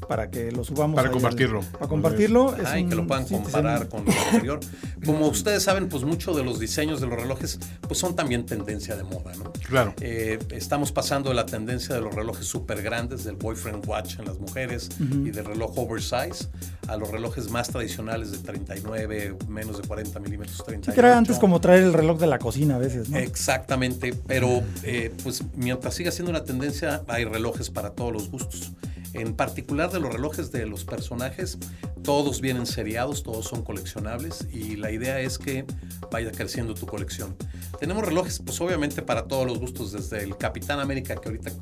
[0.06, 0.96] Para que lo subamos.
[0.96, 1.60] Para compartirlo.
[1.60, 2.54] al- para compartirlo.
[2.56, 4.60] es Ajá, y que un lo puedan comparar con lo anterior.
[5.04, 8.96] Como ustedes saben, pues muchos de los diseños de los relojes pues son también tendencia
[8.96, 9.52] de moda, ¿no?
[9.68, 9.94] Claro.
[10.00, 14.24] Eh, estamos pasando de la tendencia de los relojes súper grandes, del boyfriend watch en
[14.26, 16.48] las mujeres y del reloj oversize,
[16.88, 20.90] a los relojes más tradicionales de 39, menos de 40 milímetros, 38.
[20.90, 23.18] Sí, que era antes como traer el reloj de la cocina a veces, ¿no?
[23.18, 28.72] Exactamente, pero eh, pues mientras siga siendo una tendencia, hay relojes para todos los gustos.
[29.14, 31.58] En particular de los relojes de los personajes,
[32.02, 35.64] todos vienen seriados, todos son coleccionables y la idea es que
[36.10, 37.36] vaya creciendo tu colección.
[37.78, 41.52] Tenemos relojes, pues obviamente para todos los gustos, desde el Capitán América que ahorita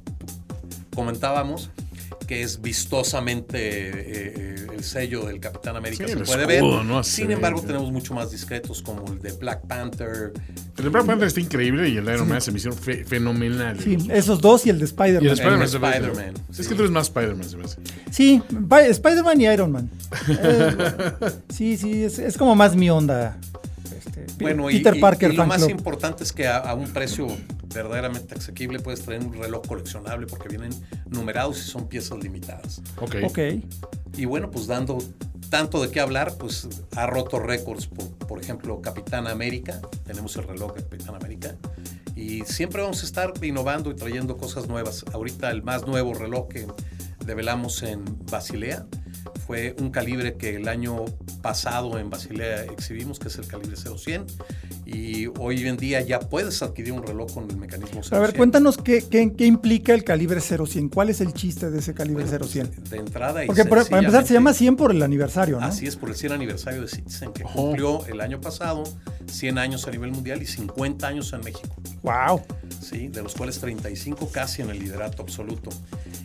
[0.94, 1.70] comentábamos,
[2.26, 3.92] que es vistosamente eh,
[4.36, 7.04] eh, el sello del Capitán América, Sí, se puede escudo, ver.
[7.04, 10.32] Sin embargo, tenemos mucho más discretos como el de Black Panther,
[10.76, 13.78] El de Black Panther está increíble y el Iron Man se me hicieron fe- fenomenal.
[13.80, 15.24] Sí, esos dos y el de Spider-Man.
[15.24, 15.32] Y el
[15.64, 16.34] Spider-Man.
[16.58, 17.78] Es que tú eres más Spider-Man, se me hace.
[18.10, 19.90] Sí, Pi- Spider-Man y Iron Man.
[20.28, 23.36] Eh, sí, sí, es, es como más mi onda.
[24.06, 25.70] Este, Bueno, y, Peter y- Parker y lo fan más club.
[25.70, 27.26] importante es que a, a un precio
[27.74, 30.70] verdaderamente asequible puedes traer un reloj coleccionable porque vienen
[31.08, 32.82] numerados y son piezas limitadas.
[33.00, 33.16] Ok.
[33.24, 33.38] Ok.
[34.16, 34.98] Y bueno, pues dando
[35.48, 37.86] tanto de qué hablar, pues ha roto récords.
[37.86, 41.56] Por, por ejemplo, Capitán América, tenemos el reloj de Capitán América.
[42.14, 45.04] Y siempre vamos a estar innovando y trayendo cosas nuevas.
[45.12, 46.66] Ahorita el más nuevo reloj que
[47.24, 48.84] develamos en Basilea
[49.52, 51.04] fue un calibre que el año
[51.42, 54.24] pasado en Basilea exhibimos, que es el calibre 0100.
[54.86, 58.14] Y hoy en día ya puedes adquirir un reloj con el mecanismo 0100.
[58.14, 60.88] A ver, cuéntanos qué, qué, qué implica el calibre 0100.
[60.88, 62.84] ¿Cuál es el chiste de ese calibre Bueno, pues, 0100?
[62.88, 65.66] De entrada y Porque por- para empezar se llama 100 por el aniversario, ¿no?
[65.66, 68.84] Así es, por el 100 aniversario de Citizen, que cumplió el año pasado
[69.26, 72.42] 100 años a nivel mundial y 50 años en México, Wow.
[72.80, 73.08] ¿sí?
[73.08, 75.70] de los cuales 35 casi en el liderato absoluto.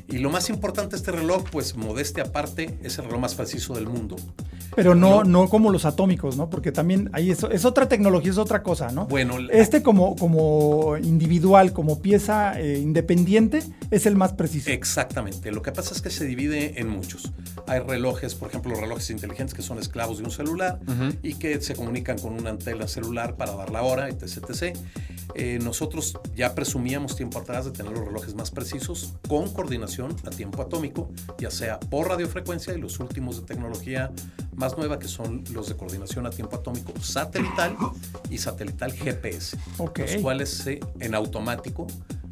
[0.10, 3.74] Y lo más importante de este reloj, pues modestia aparte, es el reloj más preciso
[3.74, 4.16] del mundo.
[4.76, 5.42] Pero no, No.
[5.44, 6.50] no como los atómicos, ¿no?
[6.50, 9.08] Porque también ahí es, es otra tecnología, es otra cosa, ¿no?
[9.08, 14.70] Bueno, Este como, como individual, como pieza eh, independiente, es el más preciso.
[14.70, 15.52] Exactamente.
[15.52, 17.32] Lo que pasa es que se divide en muchos.
[17.68, 20.80] Hay relojes, por ejemplo, los relojes inteligentes que son esclavos de un celular
[21.24, 24.38] y que se comunican con una antena celular para dar la hora, etc.
[24.50, 24.78] etc.
[25.36, 30.30] Eh, nosotros ya presumíamos tiempo atrás de tener los relojes más precisos con coordinación a
[30.30, 34.12] tiempo atómico, ya sea por radiofrecuencia y los últimos de tecnología
[34.56, 37.76] más nueva que son los de coordinación a tiempo atómico satelital
[38.30, 40.00] y satelital GPS, Ok.
[40.00, 41.86] los cuales se, en automático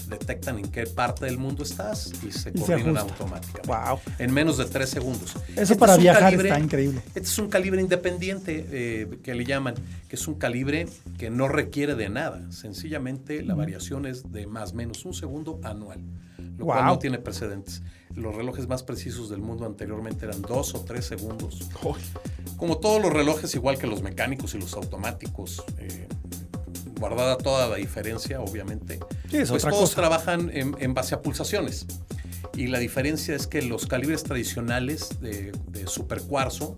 [0.07, 3.61] detectan en qué parte del mundo estás y se Y coordinan automáticamente.
[3.67, 3.99] Wow.
[4.19, 5.35] En menos de tres segundos.
[5.55, 7.01] Eso Este para es viajar calibre- está increíble.
[7.07, 9.73] Este es un calibre independiente eh, que le llaman,
[10.15, 12.49] que es un calibre que no requiere de nada.
[12.49, 15.99] Sencillamente la variación es de más o menos un segundo anual,
[16.57, 17.81] lo cual no tiene precedentes.
[18.15, 21.59] Los relojes más precisos del mundo anteriormente eran dos o tres segundos.
[22.55, 26.07] Como todos los relojes, igual que los mecánicos y los automáticos, eh,
[26.97, 28.99] guardada toda la diferencia, obviamente,
[29.29, 29.95] Sí, es pues otra todos cosa.
[30.01, 31.87] trabajan en, en base a pulsaciones.
[32.55, 36.77] Y la diferencia es que los calibres tradicionales de, de supercuarzo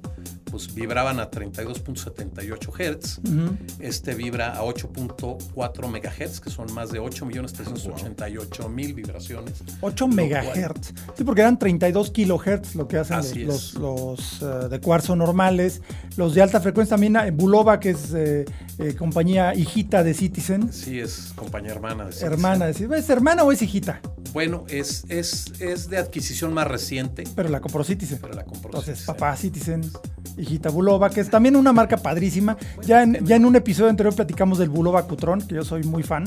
[0.58, 3.20] pues vibraban a 32.78 Hz.
[3.20, 3.58] Ujú.
[3.80, 9.64] Este vibra a 8.4 MHz, que son más de 8.388.000 vibraciones.
[9.82, 10.94] 8 Lo megahertz.
[11.16, 13.74] Sí, porque eran 32 kilohertz lo que hacen Así los, es.
[13.76, 15.82] los, los, eh, de cuarzo normales.
[16.16, 18.46] Los de alta frecuencia también, eh, Bulova, que es eh,
[18.80, 20.74] eh, compañía hijita de Citizen.
[20.74, 22.34] Sí, es compañía hermana de Citizen.
[22.34, 24.02] Hermana, es, ¿es hermana o es hijita?
[24.34, 28.20] Bueno, es, es, es de adquisición más reciente, Pero la compró Citizen.
[28.22, 29.16] pero la compró Entonces, Citizen.
[29.16, 29.82] papá Citizen,
[30.38, 32.58] hijita Bulova, que es también una marca padrísima.
[32.86, 36.04] Ya en, ya en un episodio anterior platicamos del Bulova Cutron, que yo soy muy
[36.04, 36.26] fan.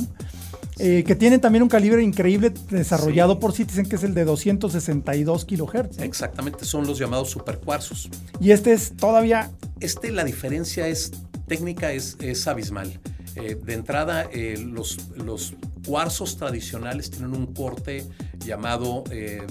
[0.82, 3.38] eh, que tiene también un calibre increíble desarrollado Sí.
[3.40, 5.98] por Citizen, que es el de 262 kilohertz.
[5.98, 6.04] ¿no?
[6.04, 8.08] Exactamente, son los llamados supercuarzos.
[8.40, 11.12] Y este es todavía Este, la diferencia es
[11.46, 12.98] técnica, es, es abismal.
[13.36, 15.54] Eh, de entrada, eh, los, los
[15.86, 18.06] cuarzos tradicionales tienen un corte
[18.44, 19.46] llamado eh,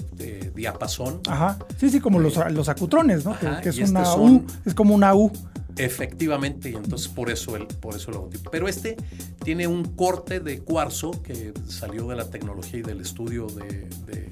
[0.54, 1.20] diapasón.
[1.28, 1.58] Ajá.
[1.78, 3.38] Sí, sí, como los, los acutrones, ¿no?
[3.38, 5.32] Que- Ajá, que, es este una son- U, es como una U.
[5.76, 8.50] Efectivamente, y entonces por eso el, por eso el logotipo.
[8.50, 8.96] Pero este
[9.44, 14.30] tiene un corte de cuarzo que salió de la tecnología y del estudio de, de-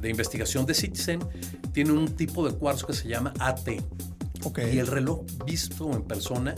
[0.00, 1.20] de investigación de Citizen.
[1.72, 3.68] Tiene un tipo de cuarzo que se llama AT.
[4.42, 4.58] Ok.
[4.72, 6.54] Y el reloj visto en persona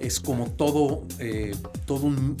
[0.00, 1.54] es como todo, eh,
[1.84, 2.36] todo un,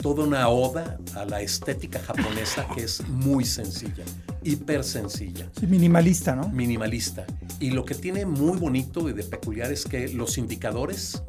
[0.00, 4.04] toda una oda a la estética japonesa que es muy sencilla,
[4.42, 6.48] hiper sencilla Sí, minimalista, ¿no?
[6.48, 7.26] minimalista.
[7.58, 11.22] Y lo que tiene muy bonito y de peculiar es que los indicadores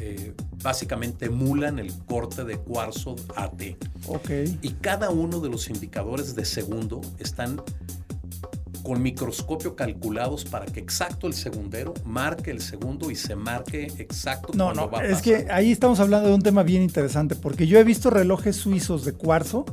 [0.00, 3.62] eh, básicamente emulan el corte de cuarzo AT.
[4.06, 4.30] Ok.
[4.62, 7.62] Y cada uno de los indicadores de segundo están
[8.86, 14.52] con microscopio calculados para que exacto el segundero marque el segundo y se marque exacto
[14.54, 15.24] no, cuando no, va a es pasar.
[15.24, 19.04] que ahí estamos hablando de un tema bien interesante, porque yo he visto relojes suizos
[19.04, 19.66] de cuarzo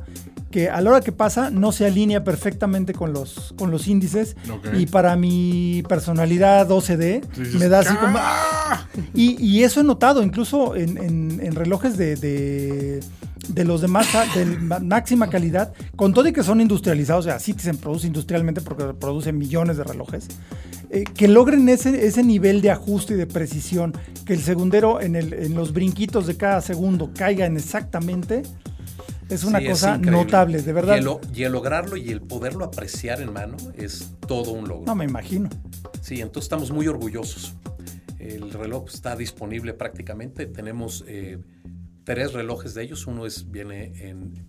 [0.54, 4.36] que a la hora que pasa no se alinea perfectamente con los, con los índices.
[4.80, 8.18] Y para mi personalidad OCD Dices, me da así como...
[8.22, 8.88] ¡Ah!
[9.16, 13.00] Y, y eso he notado incluso en, en- en relojes de, de,
[13.48, 17.30] de los de, más, de ma- máxima calidad, con todo y que son industrializados, o
[17.30, 20.28] sea, Citizen produce industrialmente porque produce millones de relojes,
[20.92, 23.94] eh, que logren ese, ese nivel de ajuste y de precisión,
[24.26, 28.44] que el segundero en, el- en los brinquitos de cada segundo caigan exactamente,
[29.30, 30.96] es una Sí, cosa notable, de verdad.
[30.96, 34.68] Y el, lo- y el lograrlo y el poderlo apreciar en mano es todo un
[34.68, 34.86] logro.
[34.86, 35.50] No me imagino.
[36.02, 37.54] Sí, entonces estamos muy orgullosos.
[38.20, 40.46] El reloj está disponible prácticamente.
[40.46, 41.40] Tenemos eh,
[42.04, 43.06] tres relojes de ellos.
[43.08, 44.46] Uno es, viene en,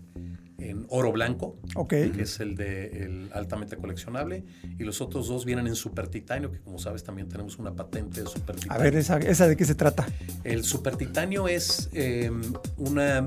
[0.59, 1.59] en oro blanco,
[1.89, 4.45] que es el de el altamente coleccionable,
[4.79, 8.23] y los otros dos vienen en super titanio, que como sabes también tenemos una patente
[8.23, 8.83] de super A titanio.
[8.85, 10.07] ver, esa, esa de qué se trata.
[10.45, 12.31] El super titanio es eh,
[12.77, 13.27] una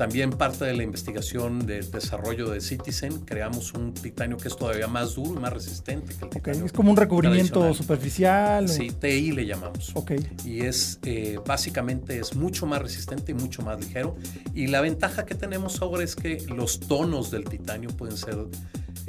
[0.00, 3.18] también parte de la investigación de desarrollo de Citizen.
[3.26, 6.64] Creamos un titanio que es todavía más duro y más resistente que el titanio.
[6.64, 8.64] Es como un recubrimiento superficial.
[8.64, 9.90] o- Sí, TI le llamamos.
[9.94, 10.12] Ok.
[10.46, 14.16] Y es eh, básicamente es mucho más resistente y mucho más ligero.
[14.54, 18.38] Y la ventaja que tenemos ahora es que los tonos del titanio pueden ser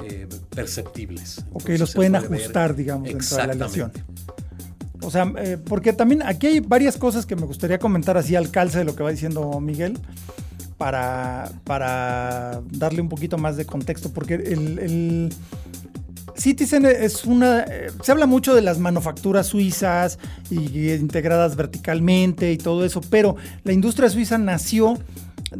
[0.04, 1.42] eh, perceptibles.
[1.54, 3.90] Ok, los pueden puede ver ajustar, digamos, dentro de la aleación.
[3.94, 5.06] Exactamente.
[5.06, 8.50] O sea, eh, porque también aquí hay varias cosas que me gustaría comentar así al
[8.50, 9.98] calce de lo que va diciendo Miguel
[10.78, 15.34] para, para darle un poquito más de contexto, porque el, el
[16.36, 17.60] Citizen es una...
[17.60, 20.18] eh, se habla mucho de las manufacturas suizas
[20.50, 24.98] y, y integradas verticalmente y todo eso, pero la industria suiza nació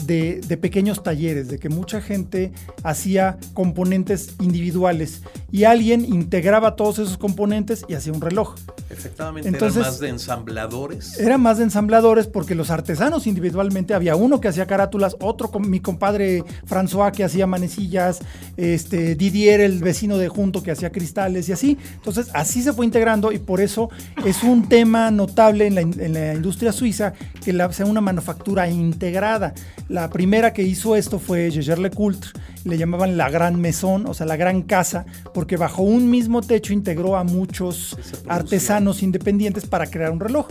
[0.07, 2.53] de, de pequeños talleres, de que mucha gente
[2.83, 8.55] hacía componentes individuales y alguien integraba todos esos componentes y hacía un reloj.
[8.91, 11.19] Efectivamente, Entonces- eran más de ensambladores.
[11.19, 15.69] Era más de ensambladores porque los artesanos individualmente había uno que hacía carátulas, otro con
[15.71, 18.21] mi compadre François que hacía manecillas,
[18.57, 21.79] este Didier el vecino de junto que hacía cristales y así.
[21.95, 23.91] Entonces así se fue integrando y por eso
[24.25, 27.13] es un tema notable en la, in- en la industria suiza
[27.45, 29.55] que la, sea una manufactura integrada.
[29.93, 32.31] La primera que hizo esto fue Jaeger LeCoultre,
[32.65, 36.73] le llamaban la gran mesón, o sea, la gran casa, porque bajo un mismo techo
[36.73, 40.49] integró a muchos artesanos independientes para crear un reloj.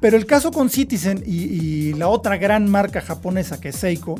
[0.00, 4.14] Pero el caso con Citizen y, y la otra gran marca japonesa que es Seiko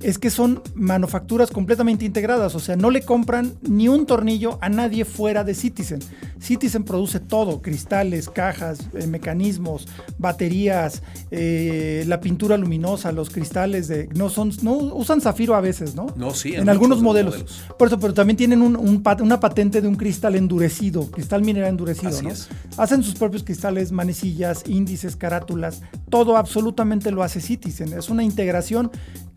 [0.00, 4.68] es que son manufacturas completamente integradas, o sea, no le compran ni un tornillo a
[4.68, 5.98] nadie fuera de Citizen.
[6.38, 14.08] Citizen produce todo, cristales, cajas, eh, mecanismos, baterías, eh, la pintura luminosa, los cristales de
[14.14, 16.06] no son no usan zafiro a veces, ¿no?
[16.16, 17.34] No, sí, en en, algunos modelos.
[17.34, 17.62] modelos.
[17.78, 21.42] Por eso, pero también tienen un- un pat- una patente de un cristal endurecido, cristal
[21.42, 22.30] mineral endurecido, Así ¿no?
[22.30, 22.48] es.
[22.76, 27.92] Hacen sus propios cristales, manecillas, índices, carátulas, todo absolutamente lo hace Citizen.
[27.94, 28.90] Es una integración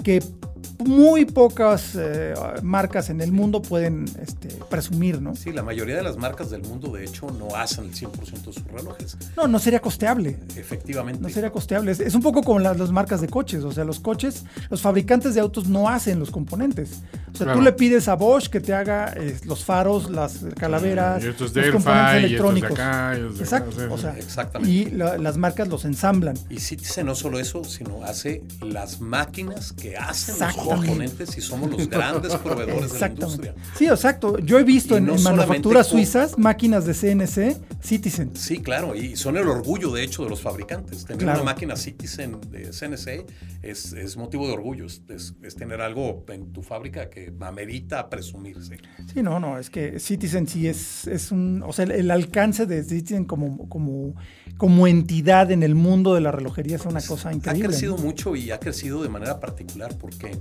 [0.04, 0.22] que
[0.80, 5.36] muy pocas eh, marcas en el mundo pueden este, presumir, ¿no?
[5.36, 8.12] Sí, la mayoría de las marcas del mundo, de hecho, no hacen el 100%
[8.46, 9.18] de sus relojes.
[9.38, 10.38] No, no sería costeable.
[10.56, 11.22] Efectivamente.
[11.22, 11.92] No sería costeable.
[11.92, 13.64] Es, es un poco como las, las marcas de coches.
[13.64, 17.02] O sea, los coches, los fabricantes de autos no hacen los componentes.
[17.34, 17.60] O sea, Claro.
[17.60, 21.36] tú le pides a Bosch que te haga eh, los faros, las calaveras, Y los
[21.72, 22.72] componentes y de electrónicos.
[22.72, 23.76] acá, y de Exacto.
[23.90, 24.72] O sea, Exactamente.
[24.72, 26.38] y la- las marcas los ensamblan.
[26.50, 30.36] Y Citizen no solo eso, sino hace las máquinas que hacen.
[30.56, 33.56] Componentes y somos los grandes proveedores de la industria.
[33.78, 34.38] Sí, exacto.
[34.40, 38.32] Yo he visto en, no en solamente manufacturas con- suizas máquinas de CNC Citizen.
[38.36, 41.06] Sí, claro, y son el orgullo, de hecho, de los fabricantes.
[41.06, 41.42] Tener Claro.
[41.42, 43.26] una máquina Citizen de CNC
[43.62, 48.78] es, es motivo de orgullo, es tener algo en tu fábrica que amerita presumirse.
[49.14, 52.66] Sí, no, no, es que Citizen sí es, es un, o sea, el, el alcance
[52.66, 54.16] de Citizen como, como,
[54.58, 57.70] como entidad en el mundo de la relojería es una cosa Ha increíble.
[57.70, 58.04] crecido ¿no?
[58.04, 60.38] mucho y ha crecido de manera particular porque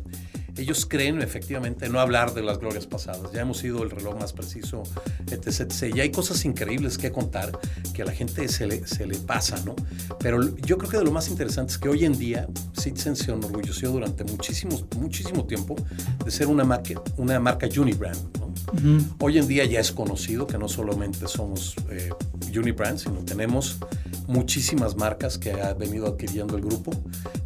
[0.57, 3.33] ellos creen efectivamente no hablar de las glorias pasadas.
[3.33, 4.83] Ya hemos sido el reloj más preciso,
[5.31, 5.95] etc, etc.
[5.97, 7.59] Y hay cosas increíbles que contar
[7.95, 9.75] que a la gente se le, se le pasa, ¿no?
[10.19, 12.47] Pero yo creo que de lo más interesante es que hoy en día
[12.79, 15.77] Citizen se enorgulleció durante muchísimo, muchísimo tiempo
[16.25, 18.51] de ser una marca, una marca Unibrand, ¿no?
[18.75, 19.05] Ujú.
[19.21, 22.11] Hoy en día ya es conocido que no solamente somos eh,
[22.55, 23.79] Unibrand, sino tenemos
[24.27, 26.93] muchísimas marcas que ha venido adquiriendo el grupo.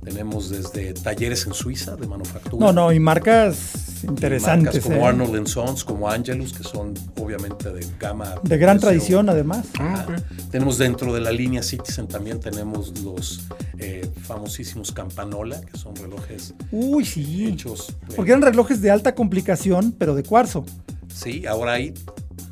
[0.05, 2.67] Tenemos desde talleres en Suiza de manufactura.
[2.67, 4.75] No, no, y marcas y interesantes.
[4.75, 5.09] Marcas como ¿eh?
[5.09, 8.35] Arnold Sons, como Angelus, que son obviamente de gama.
[8.43, 9.67] De gran tradición, además.
[9.79, 10.07] Ah.
[10.51, 13.41] Tenemos dentro de la línea Citizen también tenemos los
[13.79, 17.47] eh, famosísimos Campanola, que son relojes Uy, sí.
[17.47, 17.95] hechos.
[18.15, 20.65] Porque eran relojes de alta complicación, pero de cuarzo.
[21.13, 21.95] Sí, ahora hay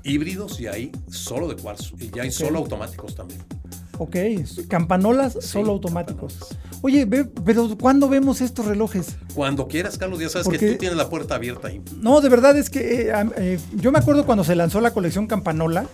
[0.05, 1.95] híbridos y hay solo de cuarzo.
[1.99, 3.41] Y ya hay solo automáticos también.
[4.03, 4.17] Ok,
[4.69, 6.37] campanolas solo automáticos.
[6.83, 9.17] Oye, ve- pero ¿cuándo vemos estos relojes?
[9.35, 11.81] Cuando quieras, Carlos, ya sabes Porque- que tú tienes la puerta abierta ahí.
[12.01, 15.27] No, de verdad es que eh, eh, yo me acuerdo cuando se lanzó la colección
[15.27, 15.87] Campanola,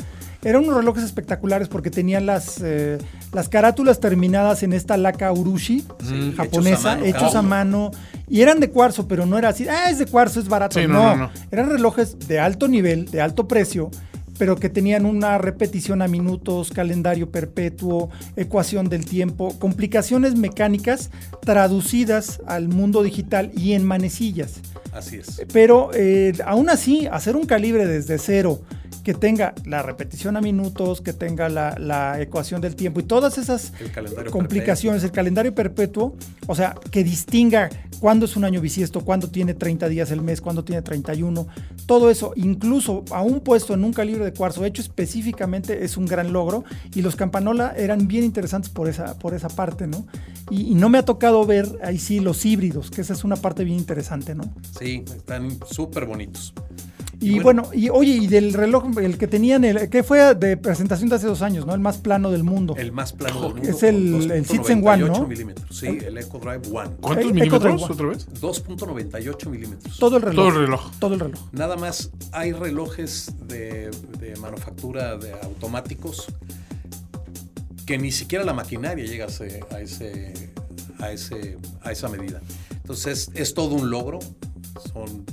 [0.42, 2.96] eran unos relojes espectaculares porque tenían las, eh,
[3.32, 7.40] las carátulas terminadas en esta laca urushi Sí, japonesa, hechos a mano, hechos cada a
[7.40, 7.48] uno.
[7.48, 7.90] mano,
[8.28, 10.78] y eran de cuarzo, pero no era así, ah, es de cuarzo, es barato.
[10.80, 11.30] Sí, no, no, no, no.
[11.50, 13.90] eran relojes de alto nivel, de alto precio,
[14.38, 21.10] pero que tenían una repetición a minutos, calendario perpetuo, ecuación del tiempo, complicaciones mecánicas
[21.42, 24.60] traducidas al mundo digital y en manecillas.
[24.92, 25.42] Así es.
[25.52, 28.60] Pero eh, aún así, hacer un calibre desde cero
[29.04, 33.38] que tenga la repetición a minutos, que tenga la, la ecuación del tiempo y todas
[33.38, 36.14] esas El complicaciones, el calendario perpetuo,
[36.46, 37.70] o sea, que distinga
[38.00, 41.46] cuándo es un año bisiesto, cuándo tiene 30 días el mes, cuándo tiene 31,
[41.86, 46.32] todo eso, incluso aún puesto en un calibre de cuarzo hecho específicamente, es un gran
[46.32, 46.64] logro
[46.94, 50.06] y los Campanola eran bien interesantes por esa, por esa parte, ¿no?
[50.50, 53.36] Y, y no me ha tocado ver ahí sí los híbridos, que esa es una
[53.36, 54.44] parte bien interesante, ¿no?
[54.78, 56.54] Sí, están súper bonitos.
[57.20, 57.76] Y bueno, bueno.
[57.80, 61.26] y oye, y del reloj, el que tenían, el que fue de presentación de hace
[61.26, 61.74] dos años, ¿no?
[61.74, 62.74] El más plano del mundo.
[62.78, 63.68] El más plano del mundo.
[63.68, 65.26] Es el- el Citizen One, 2.98 ¿no?
[65.26, 65.76] milímetros.
[65.76, 66.90] Sí, el Echo Drive One.
[67.00, 68.28] ¿Cuántos Eco milímetros otra vez?
[68.40, 69.98] 2.98 milímetros.
[69.98, 70.36] todo el reloj.
[70.36, 70.90] Todo el reloj.
[71.00, 71.40] Todo el reloj.
[71.52, 73.90] Nada más hay relojes de,
[74.20, 76.26] de manufactura de automáticos
[77.86, 79.60] que ni siquiera la maquinaria llega a, ese,
[81.00, 82.40] a, ese- a esa medida.
[82.70, 84.18] Entonces es todo un logro.
[84.92, 85.24] Son,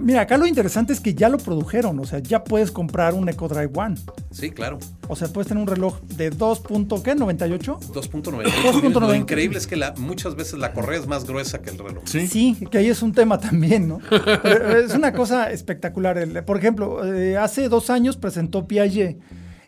[0.00, 3.28] Mira, acá lo interesante es que ya lo produjeron, o sea, ya puedes comprar un
[3.28, 3.96] Eco Drive One.
[4.30, 4.78] sí, claro.
[5.08, 6.60] O sea, puedes tener un reloj de 2.
[6.60, 7.14] punto, ¿qué?
[7.14, 7.78] 98.
[7.92, 8.44] 2.98.
[8.44, 9.00] 2.90.
[9.00, 12.02] Lo increíble es que la, muchas veces la correa es más gruesa que el reloj.
[12.06, 12.26] Sí.
[12.26, 14.00] Sí, que ahí es un tema también, ¿no?
[14.10, 16.44] Pero es una cosa espectacular.
[16.44, 19.18] Por ejemplo, eh, hace dos años presentó Piaget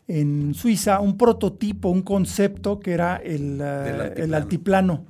[0.09, 4.25] en Suiza un prototipo, un concepto que era el, eh, altiplano.
[4.25, 5.05] el altiplano.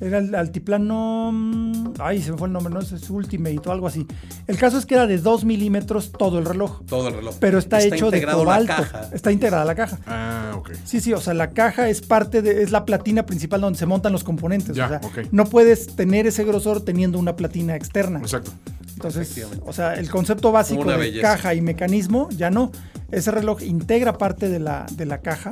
[0.00, 1.30] Era el altiplano.
[1.32, 4.06] mm, Ay, se me fue el nombre, no sé, es Ultimate o algo así.
[4.46, 6.82] El caso es que era de 2 milímetros todo el reloj.
[6.86, 7.34] Todo el reloj.
[7.40, 8.74] Pero está, hecho de cobalto.
[8.76, 9.08] caja.
[9.12, 9.98] Está integrada la caja.
[10.06, 10.70] Ah, ok.
[10.84, 13.86] Sí, sí, o sea, la caja es parte de, es la platina principal donde se
[13.86, 14.76] montan los componentes.
[14.76, 15.18] Ya, o sea, ok.
[15.32, 18.20] no puedes tener ese grosor teniendo una platina externa.
[18.20, 18.52] Exacto.
[18.94, 21.22] Entonces, o sea, el concepto básico de belleza.
[21.28, 22.72] caja y mecanismo, ya no.
[23.10, 25.50] Ese reloj integra parte de la, de la caja,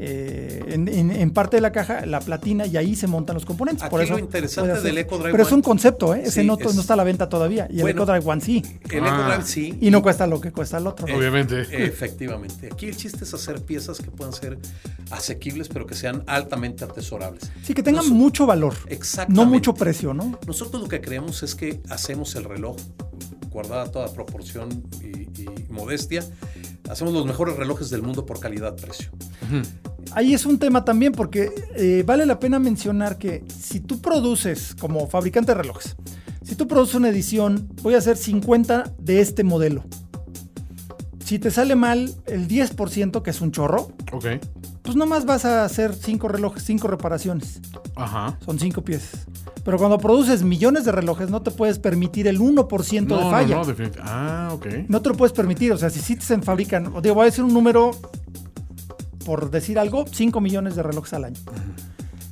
[0.00, 3.44] eh, en, en- en parte de la caja, la platina, y ahí se montan los
[3.44, 3.84] componentes.
[3.84, 4.84] Aquí Por eso lo interesante hacer.
[4.84, 6.22] del Eco Drive Pero es un concepto, ¿eh?
[6.24, 7.68] Ese Sí, no, es- no está a la venta todavía.
[7.70, 7.88] Y el.
[7.88, 8.62] Eco Drive One sí.
[8.90, 9.08] El Ah.
[9.08, 9.78] Eco Drive sí.
[9.80, 11.06] Y no cuesta lo que cuesta el otro.
[11.06, 11.60] Eh, Obviamente.
[11.84, 12.68] Efectivamente.
[12.72, 14.58] Aquí el chiste es hacer piezas que puedan ser
[15.10, 17.50] asequibles, pero que sean altamente atesorables.
[17.62, 18.74] Sí, que tengan Nos- mucho valor.
[18.88, 19.44] Exactamente.
[19.44, 20.38] No mucho precio, ¿no?
[20.46, 22.76] Nosotros lo que creemos es que hacemos el reloj,
[23.50, 24.68] guardada toda proporción
[25.02, 26.22] y, y modestia,
[26.88, 29.10] hacemos los mejores relojes del mundo por calidad-precio.
[30.12, 34.74] Ahí es un tema también porque eh, vale la pena mencionar que si tú produces
[34.74, 35.96] como fabricante de relojes,
[36.42, 39.84] si tú produces una edición, voy a hacer 50 de este modelo.
[41.24, 44.24] Si te sale mal el 10%, que es un chorro, Ok.
[44.88, 47.60] Pues nomás vas a hacer 5 relojes, 5 reparaciones.
[47.94, 48.38] Ajá.
[48.42, 49.26] Son 5 piezas.
[49.62, 53.30] Pero cuando produces millones de relojes, no te puedes permitir el 1% de No, no,
[53.30, 53.56] falla.
[53.56, 54.00] no, definitivamente.
[54.10, 54.66] Ah, ok.
[54.88, 55.72] No te lo puedes permitir.
[55.74, 57.90] O sea, si sí se fabrican, digo, voy a decir un número,
[59.26, 61.40] por decir algo, 5 millones de relojes al año.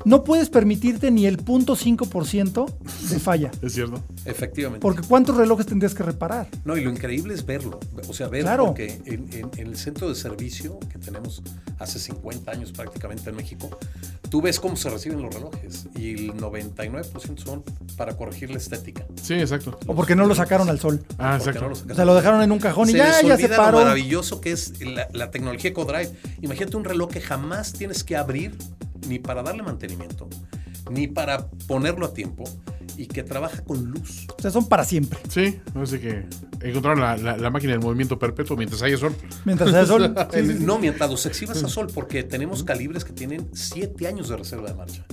[0.07, 2.67] No puedes permitirte ni el 0.5%
[3.11, 3.51] de falla.
[3.61, 4.03] Es cierto.
[4.25, 4.81] Efectivamente.
[4.81, 6.47] Porque ¿cuántos relojes tendrías que reparar?
[6.65, 7.81] No, y lo increíble es verlo.
[8.09, 8.67] O sea, verlo Claro.
[8.67, 11.43] porque en, en- en el centro de servicio que tenemos
[11.81, 13.69] hace 50 años prácticamente en México,
[14.31, 17.65] tú ves cómo se reciben los relojes y el 99% son
[17.97, 19.05] para corregir la estética.
[19.21, 19.79] Sí, exacto.
[19.87, 21.05] O porque no lo sacaron al sol.
[21.19, 21.63] Ah, exacto.
[21.63, 23.45] no lo O sea, lo dejaron en un cajón y se ya, les ya se
[23.45, 23.79] olvida lo paró.
[23.79, 26.11] maravilloso que es la, la tecnología EcoDrive.
[26.43, 28.57] Imagínate un reloj que jamás tienes que abrir
[29.09, 30.29] ni para darle mantenimiento,
[30.91, 32.45] ni para ponerlo a tiempo
[32.97, 34.27] y que trabaja con luz.
[34.39, 35.19] O sea, son para siempre.
[35.29, 36.25] Sí, así que
[36.63, 39.15] encontraron la, la- la máquina del movimiento perpetuo mientras haya sol.
[39.45, 40.15] Mientras sea sol.
[40.33, 40.65] sí, sí, sí.
[40.65, 44.69] No, mientras los exhibas a sol, porque tenemos calibres que tienen 7 años de reserva
[44.69, 45.05] de marcha.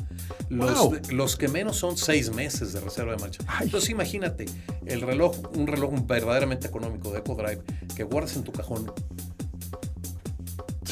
[0.49, 0.97] Los, Wow.
[1.11, 3.43] los que menos son 6 meses de reserva de marcha.
[3.47, 3.65] Ay.
[3.65, 4.45] Entonces imagínate,
[4.85, 7.61] el reloj, un reloj verdaderamente económico de EcoDrive
[7.95, 8.89] que guardas en tu cajón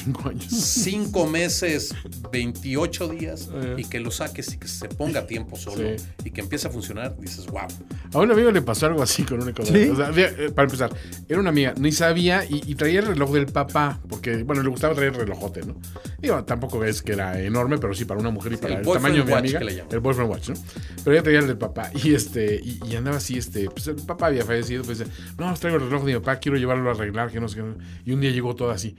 [0.03, 0.45] Cinco años.
[0.49, 1.93] cinco meses,
[2.31, 3.75] 28 días, Eh.
[3.77, 6.03] y que lo saques y que se ponga a tiempo solo Sí.
[6.25, 7.67] y que empiece a funcionar, dices, wow.
[8.13, 9.85] A un amigo le pasó algo así con un Ecodrive.
[9.85, 9.89] ¿Sí?
[9.91, 10.91] O sea, eh, para empezar,
[11.29, 14.69] era una amiga, ni sabía y, y traía el reloj del papá, porque, bueno, le
[14.69, 15.75] gustaba traer el relojote, ¿no?
[16.19, 18.93] Digo, tampoco es que era enorme, pero sí para una mujer y para el el,
[18.93, 19.59] tamaño de mi amiga.
[19.59, 19.93] que le llaman.
[19.93, 20.55] El boyfriend watch, ¿no?
[21.03, 23.95] Pero ella traía el del papá y este y, y andaba así, este, pues el
[23.97, 26.93] papá había fallecido, pues dice, no, traigo el reloj de mi papá, quiero llevarlo a
[26.93, 27.63] arreglar, que no sé qué.
[28.05, 28.95] Y un día llegó todo así.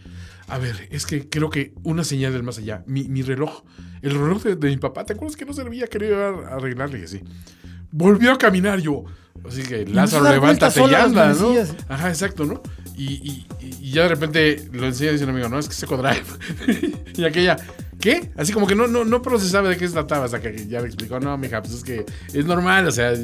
[0.54, 3.62] A ver, es que creo que una señal del más allá, mi, mi reloj,
[4.02, 5.86] el reloj de, de mi papá, ¿te acuerdas que no servía?
[5.86, 7.20] Quería arreglarle y así.
[7.90, 9.04] Volvió a caminar yo.
[9.48, 11.34] Así que Lázaro, levántate y anda, ¿no?
[11.88, 12.62] Ajá, exacto, ¿no?
[12.96, 13.46] Y, y-
[13.80, 16.22] y ya de repente lo enseña y dice un amigo, no, es que es Ecodrive.
[17.16, 17.56] y aquella,
[18.02, 18.30] ¿qué?
[18.36, 20.88] Así como que no, no, no procesaba de qué se trataba hasta que ya le
[20.88, 23.14] explicó, no, mija, pues es que es normal, o sea,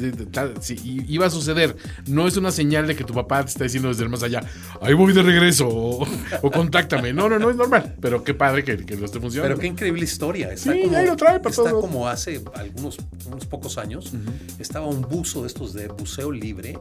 [0.61, 1.75] sí, iba a suceder.
[2.07, 4.41] No es una señal de que tu papá te está diciendo desde el más allá,
[4.81, 6.07] ahí voy de regreso, o,
[6.41, 7.11] o contáctame.
[7.11, 9.55] No, no, no es normal, pero qué padre que, que lo esté funcionando.
[9.55, 10.53] Pero qué increíble historia.
[10.53, 14.13] Está Sí, como, ahí lo trae para está como hace algunos unos pocos años,
[14.59, 16.77] estaba un buzo de estos de buceo libre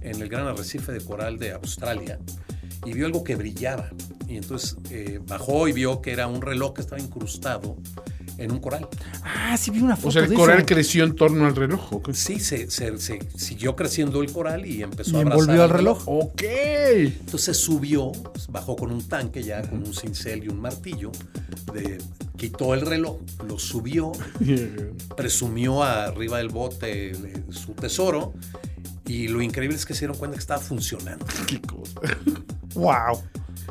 [0.00, 2.18] en el gran arrecife de coral de Australia
[2.84, 3.88] y vio algo que brillaba.
[4.28, 7.76] Y entonces eh, bajó y vio que era un reloj que estaba incrustado
[8.38, 8.88] en un coral.
[9.22, 10.66] Ah, sí vi una foto O sea, el de coral eso.
[10.66, 11.92] creció en torno al reloj.
[11.92, 12.14] ¿o qué?
[12.14, 15.70] Sí, se, se- se siguió creciendo el coral y empezó Y a abrazar envolvió al
[15.70, 16.02] reloj.
[16.06, 16.42] Ok.
[16.42, 18.10] Entonces subió,
[18.48, 21.12] bajó con un tanque ya, con un cincel y un martillo,
[21.72, 21.98] de-
[22.36, 24.10] quitó el reloj, lo subió,
[25.16, 28.32] presumió arriba del bote eh, su tesoro
[29.06, 32.00] y lo increíble es que se dieron cuenta que estaba funcionando, Qué cosa.
[32.74, 33.22] Wow.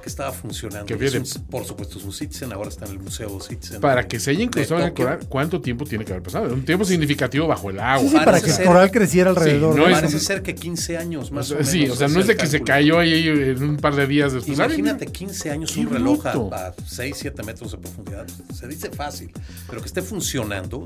[0.02, 0.86] Que estaba funcionando.
[0.86, 1.28] Que Y es viene.
[1.38, 3.80] un- por supuesto es un Citizen, ahora está en el Museo Citizen.
[3.82, 6.54] Para de- que se haya incrustado en el coral, ¿cuánto tiempo tiene que haber pasado?
[6.54, 8.02] Un tiempo significativo bajo el agua.
[8.10, 9.76] Sí, sí, para que el ser- coral creciera alrededor.
[9.76, 10.08] no de es- eso.
[10.08, 11.70] Parece ser que 15 años más o menos.
[11.70, 14.34] sí, o sea, no es de que se cayó ahí en un par de días
[14.34, 14.58] después.
[14.58, 18.26] Imagínate 15 años un reloj a, a 6, 7 metros de profundidad.
[18.54, 19.32] Se dice fácil,
[19.70, 20.84] pero que esté funcionando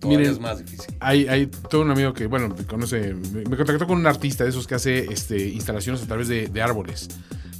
[0.00, 0.94] todavía Miren, es más difícil.
[1.00, 4.50] Hay, hay todo un amigo que, bueno, conoce, me, me contactó con un artista de
[4.50, 7.08] esos que hace este, instalaciones a través de, de árboles.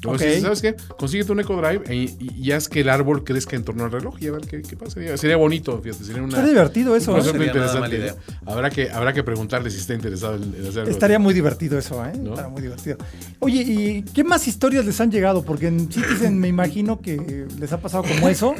[0.02, 0.22] Luego Ok.
[0.22, 0.76] dice, ¿sabes qué?
[0.98, 4.16] Consíguete un EcoDrive e- y, y haz que el árbol crezca en torno al reloj
[4.20, 4.92] y a ver qué, qué pasa.
[4.92, 7.20] Sería, sería bonito, fíjate, sería una, Está divertido eso, ¿eh?
[7.20, 7.98] interesante.
[7.98, 8.52] mala ¿no?
[8.52, 10.90] Habrá, que, habrá que preguntarle si está interesado en, en hacerlo.
[10.90, 12.12] Estaría muy divertido eso, ¿eh?
[12.18, 12.30] ¿No?
[12.30, 12.96] Estaría muy divertido.
[13.40, 15.44] Oye, ¿y qué más historias les han llegado?
[15.44, 18.54] Porque en Citizen me imagino que les ha pasado como eso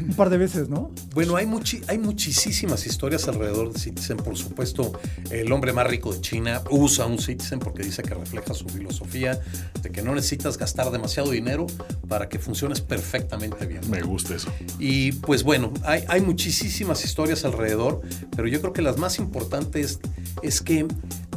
[0.00, 0.90] un par de veces, ¿no?
[1.14, 4.18] Bueno, hay, muchi- hay muchísimas historias alrededor de Citizen.
[4.18, 4.92] Por supuesto,
[5.30, 9.40] el hombre más rico de China usa un Citizen porque dice que refleja su filosofía
[9.82, 11.66] de que no necesitas gastar demasiado dinero
[12.08, 13.80] para que funciones perfectamente bien.
[13.90, 14.52] Me gusta eso.
[14.78, 18.02] Y pues bueno, hay, hay muchísimas historias alrededor,
[18.34, 19.98] pero yo creo que las más importantes
[20.42, 20.86] es que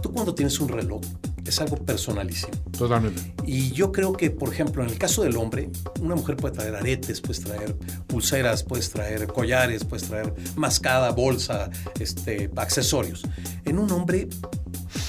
[0.02, 1.02] tú cuando tienes un reloj
[1.50, 2.54] es algo personalísimo.
[2.78, 3.34] Totalmente.
[3.46, 5.70] Y yo creo que, por ejemplo, en el caso del hombre,
[6.00, 7.76] una mujer puede traer aretes, puedes traer
[8.08, 11.70] pulseras, puedes traer collares, puedes traer mascada, bolsa,
[12.00, 13.24] este, accesorios.
[13.66, 14.30] En un hombre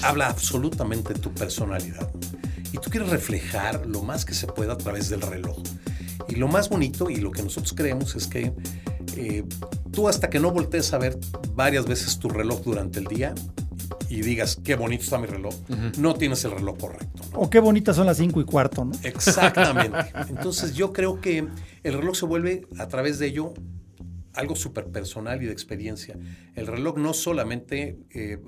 [0.03, 2.11] habla absolutamente tu personalidad.
[2.73, 5.63] Y tú quieres reflejar lo más que se pueda a través del reloj.
[6.29, 8.53] Y lo más bonito y lo que nosotros creemos es que
[9.17, 9.45] eh,
[9.91, 11.19] tú hasta que no voltees a ver
[11.55, 13.35] varias veces tu reloj durante el día
[14.09, 15.55] y digas qué bonito está mi reloj,
[15.99, 17.23] no tienes el reloj correcto.
[17.33, 17.39] ¿no?
[17.39, 18.93] O qué bonitas son las cinco y cuarto, ¿no?
[19.03, 19.99] Exactamente.
[20.29, 21.47] Entonces yo creo que
[21.83, 23.55] el reloj se vuelve a través de ello
[24.35, 26.17] algo súper personal y de experiencia.
[26.55, 28.39] El reloj no solamente eh,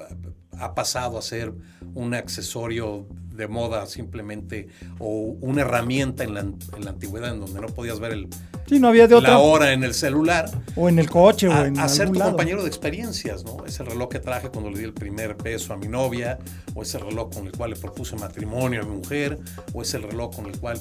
[0.58, 1.52] ha pasado a ser
[1.94, 4.68] un accesorio de moda simplemente
[4.98, 8.28] o una herramienta en la, en la antigüedad en donde no podías ver el,
[8.68, 9.30] Sí, no había de otra.
[9.30, 10.48] la hora en el celular.
[10.76, 12.30] O en el coche o A, en a ser tu lado.
[12.30, 13.64] compañero de experiencias, ¿no?
[13.66, 16.38] Ese reloj que traje cuando le di el primer beso a mi novia,
[16.74, 19.38] o ese reloj con el cual le propuse matrimonio a mi mujer,
[19.72, 20.78] o ese reloj con el cual,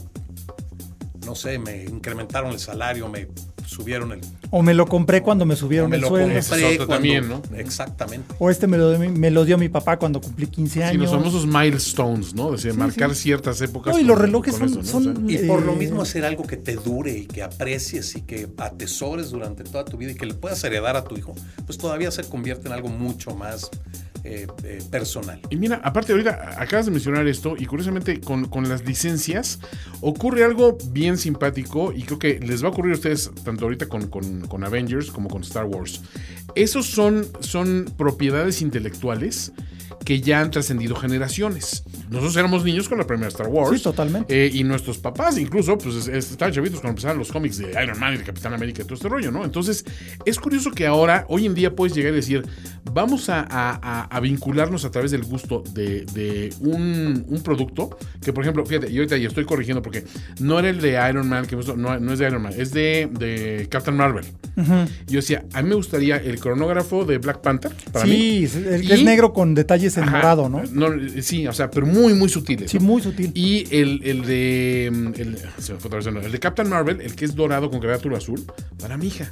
[1.26, 3.28] no sé, me incrementaron el salario, me
[3.72, 4.20] subieron el...
[4.50, 6.34] O me lo compré cuando me subieron me el lo sueldo.
[6.78, 7.42] Cuando- también, ¿no?
[7.56, 8.36] Exactamente.
[8.38, 11.04] O este me lo, me lo dio mi papá cuando cumplí 15 Sí, años.
[11.04, 12.54] los famosos milestones, ¿no?
[12.54, 13.94] Es decir, marcar ciertas épocas.
[13.94, 14.84] No, y con- los relojes son- eso, ¿no?
[14.84, 17.44] son- O sea, Y por lo Eh, mismo hacer algo que te dure y que
[17.44, 21.16] aprecies y que atesores durante toda tu vida y que le puedas heredar a tu
[21.18, 21.34] hijo,
[21.66, 23.70] pues todavía se convierte en algo mucho más
[24.24, 25.40] eh, eh, personal.
[25.50, 29.60] Y mira, aparte ahorita acabas de mencionar esto y curiosamente con, con las licencias
[30.02, 33.88] ocurre algo bien simpático y creo que les va a ocurrir a ustedes tanto ahorita
[33.88, 36.02] con, con- con Avengers como con Star Wars.
[36.56, 39.52] Esos son, son propiedades intelectuales
[40.06, 41.84] que ya han trascendido generaciones.
[42.10, 43.78] Nosotros éramos niños con la primera Star Wars.
[43.78, 44.46] Sí, totalmente.
[44.46, 48.16] Eh, y nuestros papás, incluso, pues estaban chavitos cuando empezaron los cómics de Iron Man
[48.16, 49.46] y de Capitán América y todo este rollo, ¿no?
[49.46, 49.86] Entonces,
[50.26, 52.44] es curioso que ahora, hoy en día, puedes llegar y decir,
[52.92, 58.34] vamos a, a- a vincularnos a través del gusto de, de un, un producto que,
[58.34, 60.04] por ejemplo, fíjate, y ahorita ya estoy corrigiendo porque
[60.40, 62.54] no era el de Iron Man, que me gustó, no, no es de Iron Man,
[62.58, 64.26] es de, de Captain Marvel.
[65.08, 68.12] Yo decía, a mí me gustaría el cronógrafo de Black Panther, para mí.
[68.12, 70.18] sí, es- Y- es negro con detalles en Ajá.
[70.18, 70.62] morado, ¿no?
[71.22, 72.72] Sí, o sea, pero muy, muy sutiles.
[72.72, 72.86] Sí, ¿no?
[72.86, 73.32] muy sutil.
[73.34, 74.86] Y el, el de.
[74.88, 78.44] El, de Captain Marvel, el que es dorado con criatura azul,
[78.80, 79.32] para mi hija.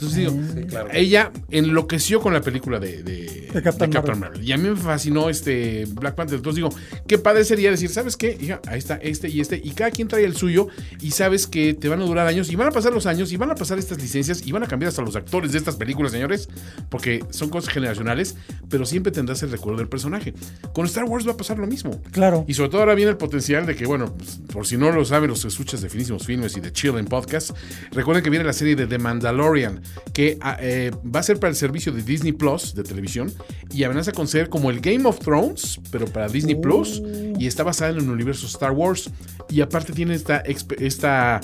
[0.00, 0.88] Entonces digo, Sí, claro.
[0.92, 4.38] ella enloqueció con la película de, de- De Captain de Captain Marvel.
[4.38, 4.44] Marvel.
[4.48, 6.36] Y a mí me fascinó este Black Panther.
[6.36, 6.70] Entonces digo,
[7.08, 8.36] qué padre sería decir, ¿sabes qué?
[8.40, 9.60] Hija, ahí está este y este.
[9.62, 10.68] Y cada quien trae el suyo.
[11.00, 12.50] Y sabes que te van a durar años.
[12.50, 13.32] Y van a pasar los años.
[13.32, 14.46] Y van a pasar estas licencias.
[14.46, 16.48] Y van a cambiar hasta los actores de estas películas, señores.
[16.90, 18.36] Porque son cosas generacionales.
[18.70, 20.34] Pero siempre tendrás el recuerdo del personaje.
[20.72, 22.00] Con Star Wars va a pasar lo mismo.
[22.12, 22.44] Claro.
[22.46, 25.04] Y sobre todo ahora viene el potencial de que, bueno, pues, por si no lo
[25.04, 27.50] saben los escuchas de Finísimos Filmes y de Chill en Podcast,
[27.92, 29.80] recuerden que viene la serie de The Mandalorian,
[30.12, 33.32] que ah, eh, va a ser para el servicio de Disney Plus de televisión
[33.72, 37.02] y amenaza con ser como el Game of Thrones, pero para Disney Plus,
[37.38, 39.10] y está basada en el universo Star Wars.
[39.48, 41.40] Y aparte tiene esta, esta,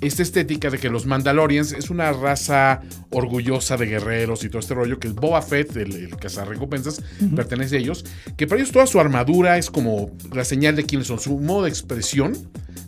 [0.00, 2.80] esta estética de que los Mandalorians es una raza
[3.10, 7.02] orgullosa de guerreros y todo este rollo, que es Boba Fett, el, el cazarrecompensas,
[7.34, 8.04] pertenece a ellos,
[8.36, 11.64] que para ellos toda su armadura es como la señal de quiénes son, su modo
[11.64, 12.34] de expresión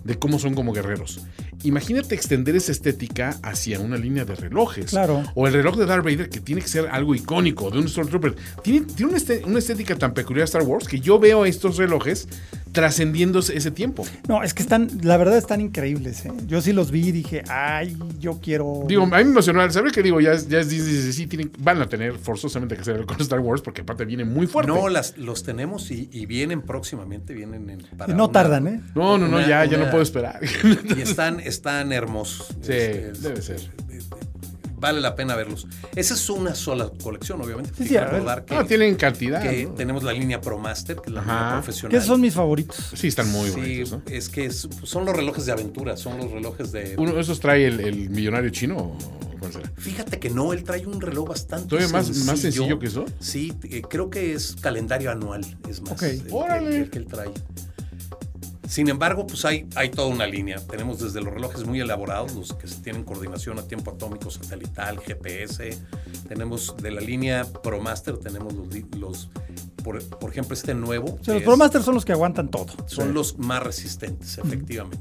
[0.04, 1.20] de cómo son como guerreros.
[1.62, 4.90] Imagínate extender esa estética hacia una línea de relojes.
[4.90, 5.22] Claro.
[5.34, 8.36] O el reloj de Darth Vader, que tiene que ser algo icónico de un Stormtrooper.
[8.62, 12.28] Tiene, tiene una, una estética tan peculiar Star Wars que yo veo estos relojes
[12.76, 14.04] trascendiendo ese tiempo.
[14.28, 16.26] No, es que están, la verdad están increíbles.
[16.26, 16.32] ¿eh?
[16.46, 18.84] Yo sí los vi y dije, ay, yo quiero.
[18.86, 21.26] Digo, a mí me emocionó al saber que digo, ya, es- ya es Disney, sí,
[21.26, 24.70] tienen, van a tener forzosamente que hacer con Star Wars porque aparte viene muy fuerte.
[24.70, 28.80] No, las, los tenemos y, y vienen próximamente, vienen en, para no una- tardan, ¿eh?
[28.94, 30.40] no, no, no, una- ya, ya no puedo esperar.
[30.96, 32.48] Y están, están hermosos.
[32.60, 33.60] Sí, Este, es- debe ser.
[34.78, 35.66] Vale la pena verlos.
[35.94, 37.70] Esa es una sola colección, obviamente.
[37.76, 38.12] Sí, Hay sí, que a ver.
[38.12, 39.42] recordar que, No, tienen cantidad.
[39.42, 39.70] que ¿no?
[39.74, 41.32] tenemos la línea ProMaster, que es la Ajá.
[41.32, 41.96] línea Que profesional.
[41.96, 42.76] esos son mis favoritos.
[42.94, 44.02] Sí, están muy Sí, bonitos, ¿no?
[44.06, 46.94] es que es- son los relojes de aventura, son los relojes de...
[46.98, 48.98] ¿Uno de esos trae el, el millonario chino o
[49.40, 49.72] cuál será?
[49.76, 53.04] Fíjate que no, él trae un reloj bastante ¿Todavía más- más sencillo que eso?
[53.18, 55.92] Sí, eh, creo que es calendario anual, es más.
[55.92, 56.02] Ok.
[56.02, 56.76] el que- Órale.
[56.76, 57.30] el que él trae.
[58.68, 60.56] Sin embargo, pues hay, hay toda una línea.
[60.66, 65.78] Tenemos desde los relojes muy elaborados, los que tienen coordinación a tiempo atómico, satelital, GPS.
[66.28, 69.30] Tenemos de la línea ProMaster, tenemos los, los
[69.84, 71.18] por, por ejemplo, este nuevo.
[71.20, 72.66] O sea, los es- ProMasters son los que aguantan todo.
[72.86, 74.98] son los más resistentes, efectivamente.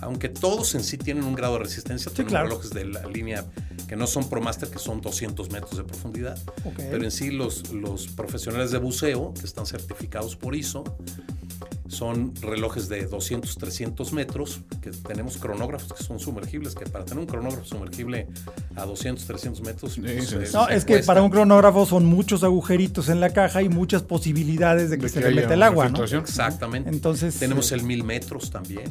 [0.00, 2.46] Aunque todos en sí tienen un grado de resistencia, tenemos claro.
[2.48, 3.44] relojes de la línea
[3.88, 6.38] que no son ProMaster, que son 200 metros de profundidad.
[6.64, 6.74] Ok.
[6.76, 10.82] Pero en sí los, los profesionales de buceo, que están certificados por ISO,
[11.92, 17.20] son relojes de 200, 300 metros, que tenemos cronógrafos que son sumergibles, que para tener
[17.20, 18.28] un cronógrafo sumergible
[18.76, 19.98] a 200, 300 metros...
[19.98, 20.52] pues, sí, eh, sí.
[20.54, 21.06] No, es que cuesta.
[21.12, 25.08] para un cronógrafo son muchos agujeritos en la caja y muchas posibilidades de que De
[25.10, 26.02] se que le meta el agua, ¿no?
[26.04, 26.88] Exactamente.
[26.88, 28.84] Entonces, Tenemos eh, el mil metros también.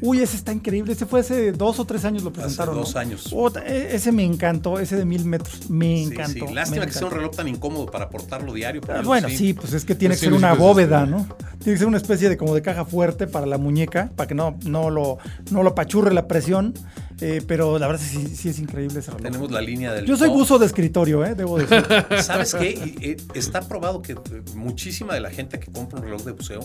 [0.00, 0.92] Uy, ese está increíble.
[0.92, 2.76] Ese fue hace dos o tres años lo presentaron.
[2.76, 3.00] dos ¿no?
[3.00, 3.34] años.
[3.66, 5.68] E- ese me encantó, ese de mil metros.
[5.68, 6.46] Me encantó.
[6.46, 6.54] sí.
[6.54, 8.80] Lástima que sea un reloj tan incómodo para portarlo diario.
[8.80, 9.52] pero Ah, Bueno, sí.
[9.52, 11.26] pues es que tiene Pues que sí, ser una bóveda, ¿no?
[11.58, 14.34] Tiene que ser una especie de como de caja fuerte para la muñeca, para que
[14.34, 15.18] no, no, lo,
[15.50, 16.74] no lo apachurre la presión.
[17.20, 19.22] Eh, pero la verdad sí, sí es increíble ese reloj.
[19.22, 20.04] Tenemos la línea del.
[20.06, 21.34] Yo soy buzo de escritorio, ¿eh?
[21.34, 21.84] Debo decir.
[22.22, 22.94] ¿Sabes qué?
[23.00, 24.16] Eh, está probado que eh,
[24.54, 26.60] muchísima de la gente que compra un reloj de buceo,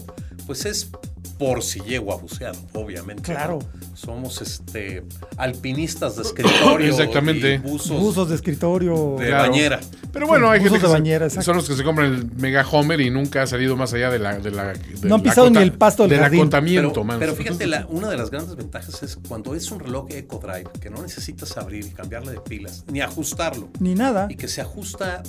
[0.45, 0.89] pues es
[1.37, 3.23] por si llego a bucear, obviamente.
[3.23, 3.59] Claro.
[3.59, 3.95] ¿no?
[3.97, 5.03] Somos este
[5.37, 6.87] alpinistas de escritorio.
[6.91, 7.55] Exactamente.
[7.55, 9.15] y buzos, Buzos de escritorio.
[9.19, 9.49] de Claro.
[9.49, 9.79] bañera.
[10.13, 11.45] Pero bueno, hay Buzos gente que de se- bañera, exacto.
[11.45, 14.19] son los que se compran el Mega Homer y nunca ha salido más allá de
[14.19, 14.37] la.
[14.39, 16.41] De la de No han la pisado ni el pasto del Del jardín.
[16.41, 17.19] acotamiento, Pero, man.
[17.19, 20.69] pero fíjate, la- una de las grandes ventajas es cuando es un reloj Eco Drive,
[20.81, 23.69] que no necesitas abrir y cambiarle de pilas, ni ajustarlo.
[23.79, 24.27] Ni nada.
[24.29, 25.23] y que se ajusta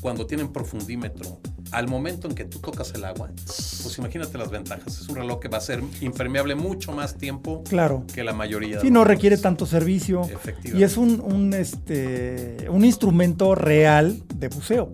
[0.00, 1.40] cuando tienen profundímetro
[1.72, 5.00] al momento en que tú tocas el agua, pues imagínate las ventajas.
[5.00, 8.04] Es un reloj que va a ser impermeable mucho más tiempo Claro.
[8.14, 9.16] que la mayoría de Sí, los no relojes.
[9.18, 10.22] requiere tanto servicio.
[10.22, 10.78] Efectivamente.
[10.78, 14.88] Y es un, un, este, un instrumento real de buceo.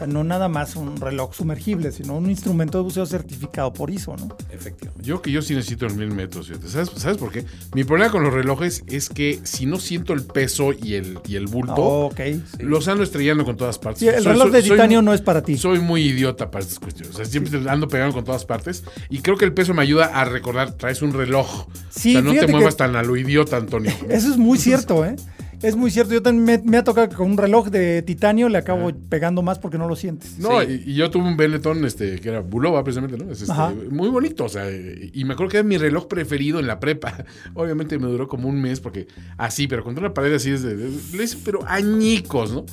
[0.00, 4.16] Sea, no nada más un reloj sumergible, sino un instrumento de buceo certificado por ISO,
[4.16, 4.28] ¿no?
[4.50, 5.04] Efectivamente.
[5.06, 6.50] Yo que yo sí necesito los mil metros.
[6.66, 7.44] ¿Sabes, ¿Sabes por qué?
[7.74, 11.36] Mi problema con los relojes es que si no siento el peso y el, y
[11.36, 11.74] el bulto,
[12.06, 12.20] ok.
[12.60, 14.00] los ando estrellando con todas partes.
[14.00, 15.56] Sí, el Soy- reloj soy- de titanio no es para ti.
[15.58, 17.14] Soy muy idiota para estas cuestiones.
[17.14, 18.82] O sea, siempre ando pegando con todas partes.
[19.10, 21.66] Y creo que el peso me ayuda a recordar, traes un reloj.
[21.90, 23.92] Sí, o sea, no te muevas que- tan a lo idiota, Antonio.
[24.08, 25.16] Eso es muy cierto, ¿eh?
[25.62, 28.48] Es muy cierto, yo también me, me ha tocado que con un reloj de titanio
[28.48, 30.38] le acabo pegando más porque no lo sientes.
[30.38, 30.82] No, Sí.
[30.86, 33.30] y, y yo tuve un Benetton este, que era Bulova precisamente, ¿no?
[33.30, 33.54] Es este,
[33.90, 37.24] muy bonito, o sea, y me acuerdo que era mi reloj preferido en la prepa.
[37.54, 39.06] Obviamente me duró como un mes porque
[39.36, 42.64] así, pero contra una pared así es de, le hice, pero añicos, ¿no?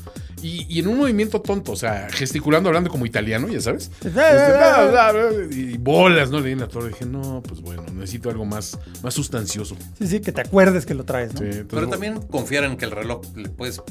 [0.41, 3.91] Y, y en un movimiento tonto, o sea, gesticulando, hablando como italiano, ya sabes.
[4.07, 6.39] Este, y bolas, ¿no?
[6.39, 6.89] Le di en la torre.
[6.89, 9.75] Dije, no, pues bueno, necesito algo más, más sustancioso.
[9.97, 11.39] Sí, sí, que te acuerdes que lo traes, ¿no?
[11.39, 13.82] Sí, entonces, Pero también confiar en que el reloj le puedes.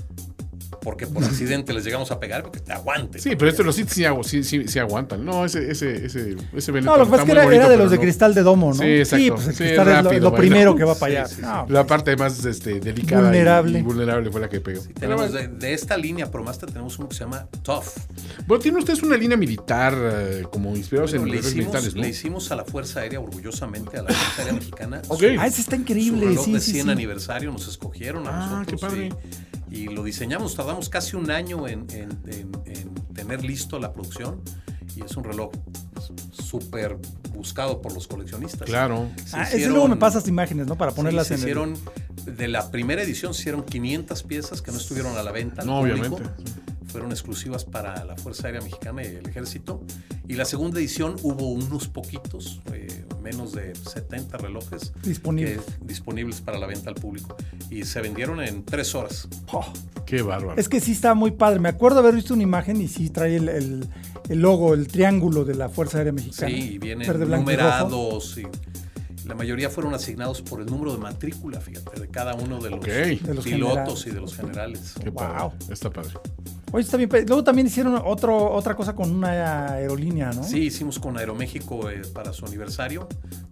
[0.81, 3.19] Porque por accidente les llegamos a pegar, porque te aguante.
[3.19, 5.25] Sí, pero este los sí, sí, sí, sí, sí aguantan.
[5.25, 7.77] No, ese, ese, ese, ese No, lo que pasa es que era, bonito, era de
[7.77, 8.03] los de no.
[8.03, 8.75] cristal de domo, ¿no?
[8.75, 9.35] Sí, exacto.
[9.35, 10.41] pues el Sí, cristal es lo- rápido, lo, bueno.
[10.41, 11.27] primero que va Sí, para allá.
[11.29, 11.43] sí, sí.
[11.43, 13.79] No, La parte más este, delicada Vulnerable.
[13.79, 14.83] Y, y vulnerable fue la que pegó.
[14.99, 17.85] Tenemos de, de esta línea Promaster tenemos uno que se llama Tough.
[18.47, 22.03] bueno, tienen ustedes una línea militar eh, como inspirados Bueno, en le, hicimos, militares, ¿no?
[22.03, 25.03] le hicimos a la Fuerza Aérea orgullosamente, a la Fuerza Aérea Mexicana.
[25.09, 25.21] Ok.
[25.21, 26.91] su- Ah, ese está su increíble, reloj sí, de sí, 100 sí.
[26.93, 28.81] aniversario nos escogieron a Ah, nosotros.
[28.81, 29.07] qué padre.
[29.07, 29.46] Y,
[29.77, 34.41] y lo diseñamos, tardamos casi un año en, en- en- en tener listo la producción.
[34.95, 35.51] Y es un reloj
[36.33, 36.97] súper
[37.35, 38.63] buscado por los coleccionistas.
[38.63, 39.11] Claro.
[39.27, 40.77] Se Ah, ese luego me pasas imágenes, ¿no?
[40.77, 41.75] Para Sí, ponerlas se en el- hicieron,
[42.25, 45.61] de la primera edición se hicieron 500 piezas que no estuvieron a la venta.
[45.63, 46.17] al No, público.
[46.17, 46.43] obviamente.
[46.97, 49.85] Fueron exclusivas para la Fuerza Aérea Mexicana y el Ejército.
[50.27, 55.61] Y la segunda edición hubo unos poquitos, eh, menos de 70 relojes Disponibles.
[55.61, 57.37] que- disponibles para la venta al público.
[57.69, 59.29] Y se vendieron en tres horas.
[59.53, 59.71] Oh,
[60.07, 60.59] Qué bárbaro.
[60.59, 61.61] es que sí está muy padre.
[61.61, 63.89] Me acuerdo haber visto una imagen y sí trae el, el-
[64.31, 66.51] el logo, el triángulo de la Fuerza Aérea Mexicana.
[66.51, 68.39] Sí, vienen Verde, numerados.
[68.39, 68.47] Y
[69.29, 72.79] la mayoría fueron asignados por el número de matrícula, fíjate, de cada uno de los,
[72.79, 72.87] Ok.
[72.87, 74.07] De los pilotos generales.
[74.07, 74.95] y de los generales.
[75.05, 75.43] Qué padre.
[75.43, 75.53] Wow.
[75.71, 76.11] Está padre.
[76.73, 77.09] Oye, está bien.
[77.27, 80.43] Luego también hicieron otro, otra cosa con una aerolínea, ¿no?
[80.43, 83.09] Sí, hicimos con Aeroméxico eh, para su aniversario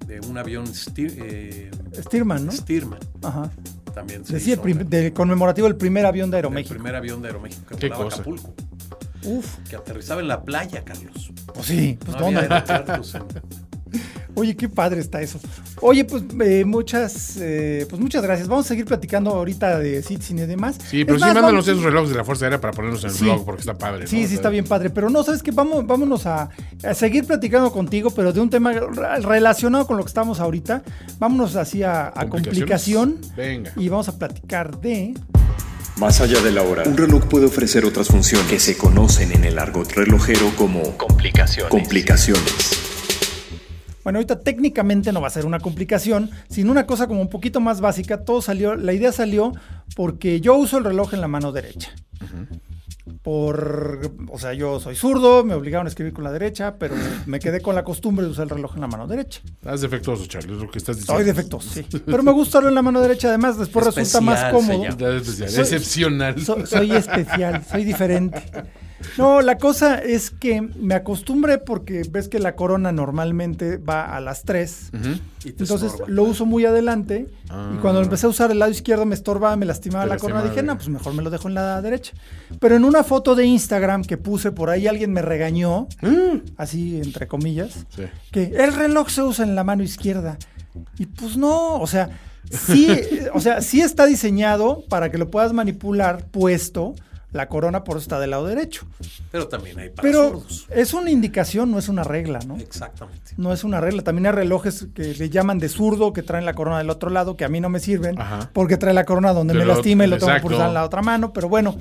[0.06, 2.52] de un avión Steer- eh, Stearman, ¿no?
[2.52, 2.98] Stearman.
[3.22, 3.50] Ajá.
[3.94, 6.74] También se Decía el hizo de conmemorativo del primer avión de el Aeroméxico.
[6.74, 8.16] primer avión de Aeroméxico que Qué volaba a cosa.
[8.22, 8.54] Acapulco,
[9.24, 11.30] Uf, que aterrizaba en la playa, Carlos.
[11.54, 12.48] pues sí, pues no ¿dónde?
[14.36, 15.38] Oye, qué padre está eso.
[15.80, 18.48] Oye, pues eh, muchas, eh, pues muchas gracias.
[18.48, 20.76] Vamos a seguir platicando ahorita de Citizen y demás.
[20.90, 23.04] Sí, pero Es sí, más, mándanos vamos- esos relojes de la Fuerza Aérea para ponerlos
[23.04, 23.24] en el Sí.
[23.24, 24.04] blog porque está padre.
[24.04, 24.10] ¿no?
[24.10, 24.90] Sí, sí, está bien padre.
[24.90, 25.50] Pero no, ¿sabes qué?
[25.50, 26.48] Vamos, vámonos a,
[26.82, 30.82] a seguir platicando contigo, pero de un tema re- relacionado con lo que estamos ahorita.
[31.18, 33.18] Vámonos así a, a complicación.
[33.36, 33.72] Venga.
[33.76, 35.14] Y vamos a platicar de.
[35.96, 39.44] Más allá de la hora, un reloj puede ofrecer otras funciones que se conocen en
[39.44, 41.70] el argot relojero como complicaciones.
[41.70, 42.83] Complicaciones.
[44.04, 47.58] Bueno, ahorita técnicamente no va a ser una complicación, sino una cosa como un poquito
[47.60, 48.22] más básica.
[48.24, 49.52] Todo salió, la idea salió
[49.96, 51.90] porque yo uso el reloj en la mano derecha.
[53.22, 56.94] Por, o sea, yo soy zurdo, me obligaron a escribir con la derecha, pero
[57.26, 59.40] me quedé con la costumbre de usar el reloj en la mano derecha.
[59.46, 61.18] Estás defectuoso, Charlie, es lo que estás diciendo.
[61.18, 61.86] Soy defectuoso, sí.
[62.04, 64.84] Pero me gusta usarlo en la mano derecha, además después resulta más cómodo.
[64.84, 66.40] especial, Soy- excepcional.
[66.40, 68.42] So- soy especial, soy diferente.
[69.18, 74.20] No, la cosa es que me acostumbré porque ves que la corona normalmente va a
[74.20, 74.90] las 3.
[74.94, 75.08] Ujú.
[75.46, 76.06] y te Entonces estorba.
[76.10, 78.02] lo uso muy adelante y cuando Ah.
[78.02, 80.42] empecé a usar el lado izquierdo me estorbaba, me lastimaba Te la corona.
[80.42, 82.14] Dije, no, pues mejor me lo dejo en la derecha.
[82.60, 85.86] Pero en una foto de Instagram que puse por ahí, alguien me regañó,
[86.56, 88.04] así entre comillas, Sí.
[88.32, 90.38] que el reloj se usa en la mano izquierda.
[90.98, 92.08] Y pues no, o sea,
[92.50, 92.88] sí,
[93.34, 96.94] o sea, sí está diseñado para que lo puedas manipular puesto.
[97.34, 98.86] La corona por eso está del lado derecho.
[99.32, 100.66] Pero también hay para Pero zurdos.
[100.70, 102.56] es una indicación, no es una regla, ¿no?
[102.58, 103.32] Exactamente.
[103.36, 104.02] No es una regla.
[104.02, 107.36] También hay relojes que le llaman de zurdo, que traen la corona del otro lado,
[107.36, 108.50] que a mí no me sirven, Ajá.
[108.52, 110.84] porque trae la corona donde Pero me lastima y lo tengo que usar en la
[110.84, 111.32] otra mano.
[111.32, 111.76] Pero bueno,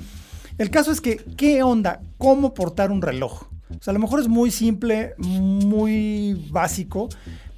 [0.58, 2.00] el caso es que, ¿qué onda?
[2.18, 3.44] ¿Cómo portar un reloj?
[3.70, 7.08] O sea, a lo mejor es muy simple, muy básico,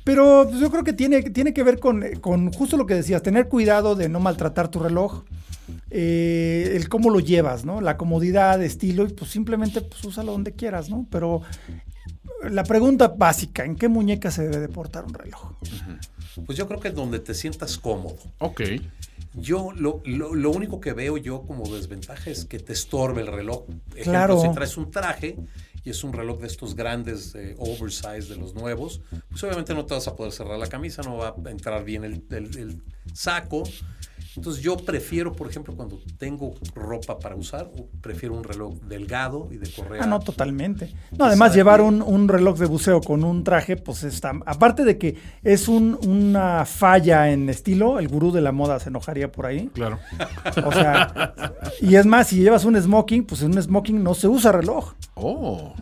[0.05, 3.23] pero pues, yo creo que tiene, tiene que ver con, con justo lo que decías,
[3.23, 5.25] tener cuidado de no maltratar tu reloj.
[5.91, 7.81] Eh, el cómo lo llevas, ¿no?
[7.81, 11.07] La comodidad, estilo, y pues simplemente pues úsalo donde quieras, ¿no?
[11.11, 11.43] Pero
[12.49, 15.53] la pregunta básica, ¿en qué muñeca se debe de portar un reloj?
[16.45, 18.17] Pues yo creo que donde te sientas cómodo.
[18.39, 18.61] Ok.
[19.35, 23.27] Yo lo, lo, lo único que veo yo como desventaja es que te estorbe el
[23.27, 23.65] reloj.
[23.91, 24.41] Ejemplo, Claro.
[24.41, 25.37] si traes un traje
[25.85, 29.85] y es un reloj de estos grandes, eh, oversize de los nuevos, pues obviamente no
[29.85, 32.83] te vas a poder cerrar la camisa, no va a entrar bien el, el- el
[33.13, 33.63] saco.
[34.37, 37.71] Entonces yo prefiero, por ejemplo, cuando tengo ropa para usar,
[38.01, 40.03] prefiero un reloj delgado y de correa.
[40.05, 40.93] Ah, no, totalmente.
[41.19, 44.99] No, además llevar un, un reloj de buceo con un traje, pues está, aparte de
[44.99, 49.47] que es un- una falla en estilo, el gurú de la moda se enojaría por
[49.47, 49.69] ahí.
[49.73, 49.99] Claro.
[50.65, 51.35] O sea,
[51.81, 54.93] y es más, si llevas un smoking, pues en un smoking no se usa reloj.
[55.15, 55.73] Oh.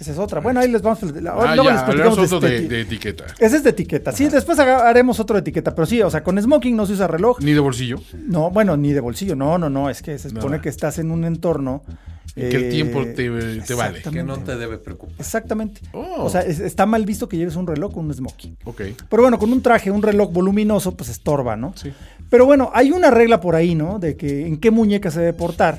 [0.00, 0.40] Esa es otra.
[0.40, 1.02] Bueno, ahí les vamos.
[1.02, 3.24] la- Ah, luego ya, les platicamos hablamos otro de, de, este- de etiqueta.
[3.38, 4.12] Ese es de etiqueta.
[4.12, 5.74] Sí, después haremos otro de etiqueta.
[5.74, 7.40] Pero sí, o sea, con smoking no se usa reloj.
[7.40, 7.96] Ni de bolsillo.
[8.26, 9.36] No, bueno, ni de bolsillo.
[9.36, 9.88] No, no, no.
[9.90, 10.62] Es que se supone Nada.
[10.62, 11.82] que estás en un entorno.
[12.34, 13.58] Y que el eh, tiempo te, te vale.
[13.58, 14.10] exactamente.
[14.10, 15.16] Que no te debe preocupar.
[15.18, 15.82] Exactamente.
[15.92, 16.24] Oh.
[16.24, 18.56] O sea, es- está mal visto que lleves un reloj con un smoking.
[18.64, 18.80] Ok.
[19.10, 21.74] Pero bueno, con un traje, un reloj voluminoso, pues estorba, ¿no?
[21.76, 21.92] Sí.
[22.30, 23.98] Pero bueno, hay una regla por ahí, ¿no?
[23.98, 25.76] De que en qué muñeca se debe portar.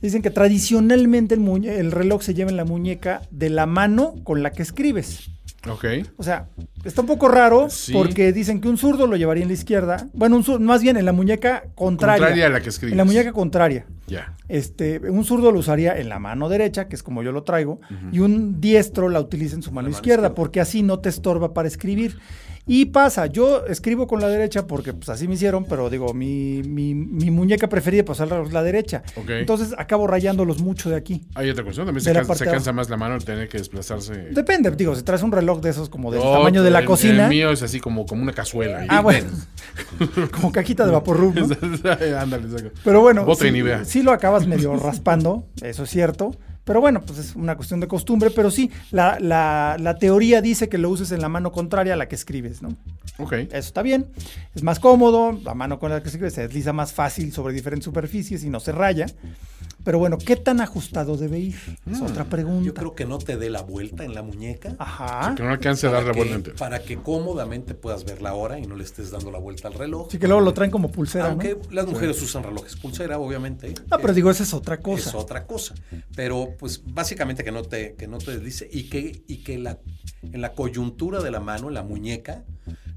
[0.00, 4.14] Dicen que tradicionalmente el, muñe- el reloj se lleva en la muñeca de la mano
[4.24, 5.30] con la que escribes.
[5.70, 5.84] Ok.
[6.16, 6.48] O sea,
[6.84, 7.92] está un poco raro Sí.
[7.92, 10.08] porque dicen que un zurdo lo llevaría en la izquierda.
[10.12, 12.18] Bueno, un zur- más bien en la muñeca contraria.
[12.18, 12.92] Contraria a la que escribes.
[12.92, 13.86] En la muñeca contraria.
[14.08, 14.36] Ya.
[14.48, 17.80] Este, un zurdo lo usaría en la mano derecha, que es como yo lo traigo,
[18.10, 20.34] y un diestro la utiliza en su mano, mano izquierda, izquierda.
[20.34, 22.18] porque así no te estorba para escribir.
[22.64, 26.62] Y pasa, yo escribo con la derecha porque pues así me hicieron, pero digo, mi,
[26.62, 29.02] mi, mi muñeca preferida pues es la, la derecha.
[29.28, 31.22] Entonces acabo rayándolos mucho de aquí.
[31.34, 31.86] Hay otra cuestión.
[31.86, 34.14] También se, la cansa, se más la mano al tener que desplazarse.
[34.30, 37.24] Depende, digo, si traes un reloj de esos como del tamaño de la el- cocina,
[37.24, 38.86] El mío es así como, como una cazuela.
[38.88, 39.28] ah, bueno,
[40.30, 41.30] como cajita de vapor ¿no?
[42.18, 42.70] Ándale, exacto.
[42.84, 43.50] Pero bueno, sí,
[43.84, 46.36] sí lo acabas medio raspando, eso es cierto.
[46.64, 48.30] Pero bueno, pues es una cuestión de costumbre.
[48.30, 51.96] Pero sí, la, la- la teoría dice que lo uses en la mano contraria a
[51.96, 52.76] la que escribes, ¿no?
[53.18, 53.32] Ok.
[53.32, 54.06] Eso está bien.
[54.54, 57.84] Es más cómodo, la mano con la que escribes se desliza más fácil sobre diferentes
[57.84, 59.06] superficies y no se raya.
[59.84, 61.56] Pero bueno, ¿qué tan ajustado debe ir?
[61.90, 62.04] Es Mm.
[62.06, 62.64] otra pregunta.
[62.66, 64.74] Yo creo que no te dé la vuelta en la muñeca.
[64.78, 65.34] Ajá.
[65.34, 68.58] Que no alcance a dar la para, vuelta para que cómodamente puedas ver la hora
[68.58, 70.08] y no le estés dando la vuelta al reloj.
[70.10, 71.70] Sí, que luego lo traen como pulsera, Aunque ¿no?
[71.72, 73.74] las mujeres usan relojes pulsera, obviamente.
[73.90, 75.08] No, pero eh, digo, esa es otra cosa.
[75.10, 75.74] Es otra cosa.
[76.14, 79.78] Pero, pues, básicamente que no te, que no te deslice y que, y que la,
[80.22, 82.44] en la coyuntura de la mano, en la muñeca,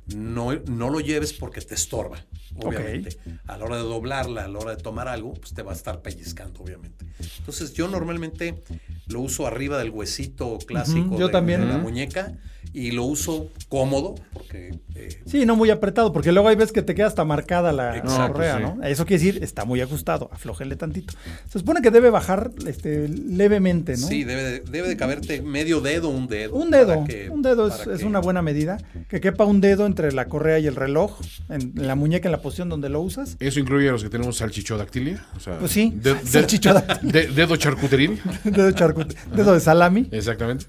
[0.07, 2.23] no, no lo lleves porque te estorba,
[2.55, 3.17] obviamente.
[3.47, 5.75] A la hora de doblarla, a la hora de tomar algo, pues te va a
[5.75, 7.05] estar pellizcando, obviamente.
[7.39, 8.63] Entonces, yo normalmente
[9.07, 11.61] lo uso arriba del huesito clásico Ujú, yo de, también.
[11.61, 12.37] de la muñeca
[12.75, 16.81] y lo uso cómodo porque eh, Sí, no muy apretado, porque luego hay veces que
[16.81, 18.63] te queda hasta marcada la Exacto, correa, sí.
[18.63, 18.83] ¿no?
[18.83, 21.13] Eso quiere decir, está muy ajustado, aflójele tantito.
[21.49, 24.07] Se supone que debe bajar este, levemente, ¿no?
[24.07, 26.53] sí, debe de, debe de caberte medio dedo, un dedo.
[26.55, 28.77] Un dedo, para que- un dedo es, para es que- una buena medida.
[29.09, 31.19] Que quepa un dedo entre la correa y el reloj,
[31.49, 33.37] en, en la muñeca, en la posición donde lo usas.
[33.39, 35.25] ¿Eso incluye a los que tenemos salchichodactilia?
[35.35, 37.11] O sea, Pues sí, de- de- salchichodactilia.
[37.21, 38.19] de- dedo charcuteril.
[38.43, 40.07] dedo, charcut- dedo de salami.
[40.11, 40.65] Exactamente.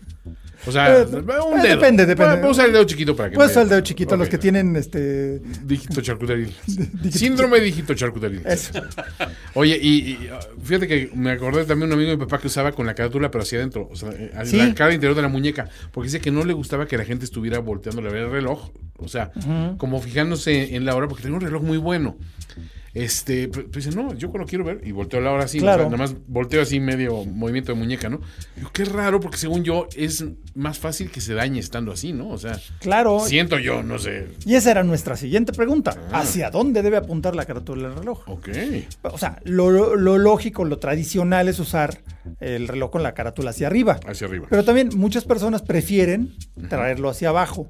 [0.66, 1.18] O sea, Eh, un
[1.60, 1.76] eh, dedo.
[1.76, 2.36] depende, depende.
[2.36, 4.30] Vamos a usar el dedo chiquito para que Puedes usar el dedo chiquito, los Ok.
[4.32, 5.40] que tienen este.
[5.64, 6.54] Dígito charcuteril.
[7.12, 8.42] Síndrome de dígito charcuteril.
[8.46, 8.72] Eso.
[9.54, 10.30] Oye, y, y,
[10.64, 13.30] fíjate que me acordé también un amigo de mi papá que usaba con la carátula,
[13.30, 14.56] pero hacia adentro, o sea, eh, Sí.
[14.56, 17.24] la cara interior de la muñeca, porque dice que no le gustaba que la gente
[17.24, 19.30] estuviera volteando a ver el reloj, o sea,
[19.78, 22.16] como fijándose en la hora, porque tenía un reloj muy bueno.
[22.96, 25.86] Este, pero dice, no, yo cuando quiero ver, y volteo la hora así, Claro.
[25.86, 28.20] o sea, nada más volteo así medio movimiento de muñeca, ¿no?
[28.56, 30.24] Digo, qué raro, porque según yo es
[30.54, 32.30] más fácil que se dañe estando así, ¿no?
[32.30, 33.20] O sea, Claro.
[33.20, 34.28] siento yo, no sé.
[34.46, 35.94] Y esa era nuestra siguiente pregunta.
[36.10, 36.20] Ah.
[36.20, 38.22] ¿Hacia dónde debe apuntar la carátula del reloj?
[38.28, 38.48] Ok.
[39.02, 42.00] O sea, lo, lo lógico, lo tradicional es usar
[42.40, 44.00] el reloj con la carátula hacia arriba.
[44.06, 44.46] Hacia arriba.
[44.48, 46.34] Pero también muchas personas prefieren
[46.70, 47.68] traerlo hacia abajo.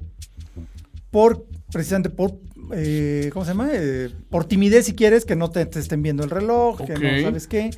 [1.11, 2.39] Por, precisamente por,
[2.73, 3.69] eh, ¿cómo se llama?
[3.73, 7.21] Eh, por timidez, si quieres, que no te, te estén viendo el reloj, que no
[7.23, 7.69] sabes qué.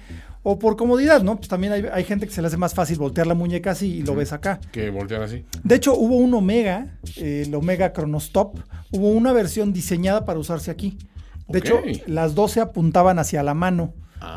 [0.42, 1.36] O por comodidad, ¿no?
[1.36, 3.96] Pues también hay, hay gente que se le hace más fácil voltear la muñeca así
[3.98, 4.60] y lo ves acá.
[4.72, 5.44] Que voltear así.
[5.64, 8.58] De hecho, hubo un Omega, eh, el Omega Chronostop,
[8.92, 10.98] hubo una versión diseñada para usarse aquí.
[11.50, 13.94] De hecho, las 12 apuntaban hacia la mano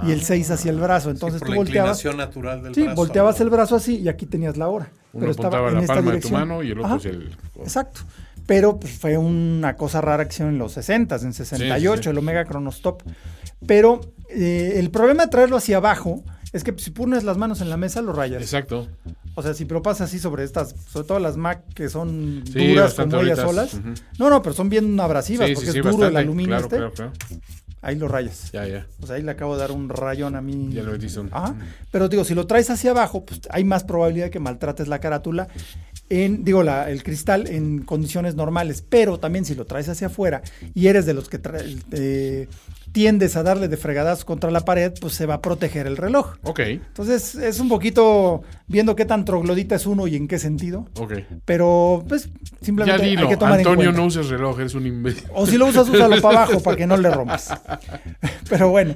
[0.07, 0.25] y el Ah.
[0.25, 1.11] 6 hacia el brazo.
[1.11, 2.05] Sí, Entonces por tú la volteabas.
[2.17, 2.97] natural del Sí, brazo.
[2.97, 4.91] volteabas el brazo así y aquí tenías la hora.
[5.13, 6.33] Uno apuntaba en la esta palma dirección.
[6.33, 7.31] de tu mano y el otro hacia el.
[7.61, 8.01] Exacto.
[8.47, 12.03] Pero pues, fue una cosa rara que hicieron en los 60s, en 68, Sí, sí,
[12.05, 12.09] sí.
[12.11, 13.03] el Omega Chronostop.
[13.67, 17.71] Pero eh, el problema de traerlo hacia abajo es que si pones las manos en
[17.71, 18.43] la mesa, lo rayas.
[18.43, 18.89] Exacto.
[19.35, 22.95] O sea, si lo pasas así sobre estas, sobre todo las Mac que son duras
[22.95, 23.81] como ellas solas.
[24.19, 26.77] No, no, pero son bien abrasivas porque es duro el aluminio Claro, este.
[26.77, 27.13] claro, claro.
[27.81, 28.53] Ahí lo rayas.
[28.53, 28.87] Ya, ya.
[29.01, 30.69] O sea, ahí le acabo de dar un rayón a mí.
[30.73, 31.57] Ya lo un- Ajá.
[31.91, 35.01] Pero digo, si lo traes hacia abajo, pues hay más probabilidad de que maltrates la
[35.01, 35.49] carátula
[36.13, 38.85] en, digo, la, el cristal en condiciones normales.
[38.89, 40.43] Pero también si lo traes hacia afuera
[40.75, 42.49] y eres de los que trae- eh,
[42.93, 46.35] tiendes a darle de fregadas contra la pared, pues se va a proteger el reloj.
[46.43, 50.87] Ok, Entonces es un poquito viendo qué tan troglodita es uno y en qué sentido.
[50.99, 51.15] ok.
[51.47, 54.01] Pero pues Ya simplemente dilo, hay que tomar Antonio, en cuenta.
[54.03, 55.25] no uses reloj, eres un imbécil.
[55.35, 57.49] O si lo usas, úsalo para abajo para que no le rompas.
[58.51, 58.95] Pero bueno.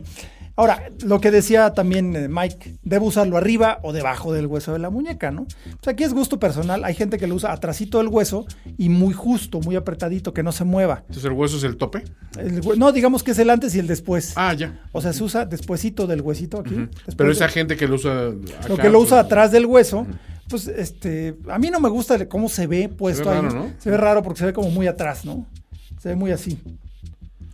[0.58, 4.78] Ahora, lo que decía también eh, Mike, debe usarlo arriba o debajo del hueso de
[4.78, 5.46] la muñeca, ¿no?
[5.64, 6.82] Pues aquí es gusto personal.
[6.84, 8.46] Hay gente que lo usa atrasito del hueso
[8.78, 11.00] y muy justo, muy apretadito, que no se mueva.
[11.02, 12.04] Entonces el hueso es el tope.
[12.38, 14.32] El no, digamos que es el antes y el después.
[14.36, 14.80] Ah, ya.
[14.92, 16.88] O sea, se usa despuésito del huesito aquí.
[17.16, 18.30] Pero de- esa gente que lo usa.
[18.68, 20.06] lo que lo usa pues, atrás del hueso,
[20.48, 23.42] pues este, a mí no me gusta cómo se ve puesto Se ve ahí.
[23.42, 23.70] raro, ¿no?
[23.78, 25.46] Se ve raro porque se ve como muy atrás, ¿no?
[26.00, 26.58] Se ve muy así.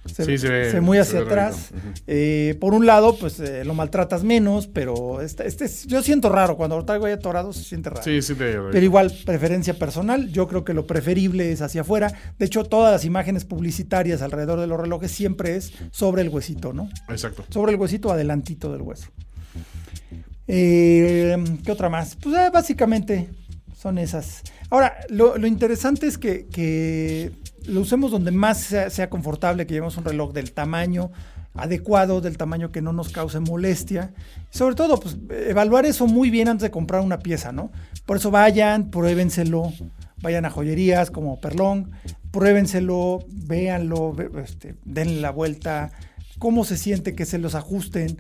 [0.05, 1.71] Se, Sí, se ve- se muy hacia atrás.
[2.09, 6.29] Eh, por un lado, pues eh, lo maltratas menos, pero este, este es- yo siento
[6.29, 6.57] raro.
[6.57, 8.03] Cuando lo traigo ahí atorado se siente raro.
[8.03, 8.53] Sí, sí te...
[8.59, 12.13] Pero igual, preferencia personal, yo creo que lo preferible es hacia afuera.
[12.37, 16.73] De hecho, todas las imágenes publicitarias alrededor de los relojes siempre es sobre el huesito,
[16.73, 16.89] ¿no?
[17.09, 17.45] Exacto.
[17.51, 19.07] Sobre el huesito, adelantito del hueso.
[20.49, 22.17] Eh, ¿Qué otra más?
[22.17, 23.29] Pues básicamente
[23.77, 24.43] son esas.
[24.71, 27.31] Ahora, lo, lo interesante es que, que
[27.67, 31.11] lo usemos donde más sea, confortable, que llevemos un reloj del tamaño
[31.55, 34.13] adecuado, del tamaño que no nos cause molestia.
[34.51, 37.71] Sobre todo, pues evaluar eso muy bien antes de comprar una pieza, ¿no?
[38.07, 39.73] Por eso vayan, pruébenselo,
[40.23, 41.91] vayan a joyerías como Perlón,
[42.31, 45.93] pruébenselo, véanlo, este, denle la vuelta,
[46.39, 48.19] cómo se siente que se los ajusten,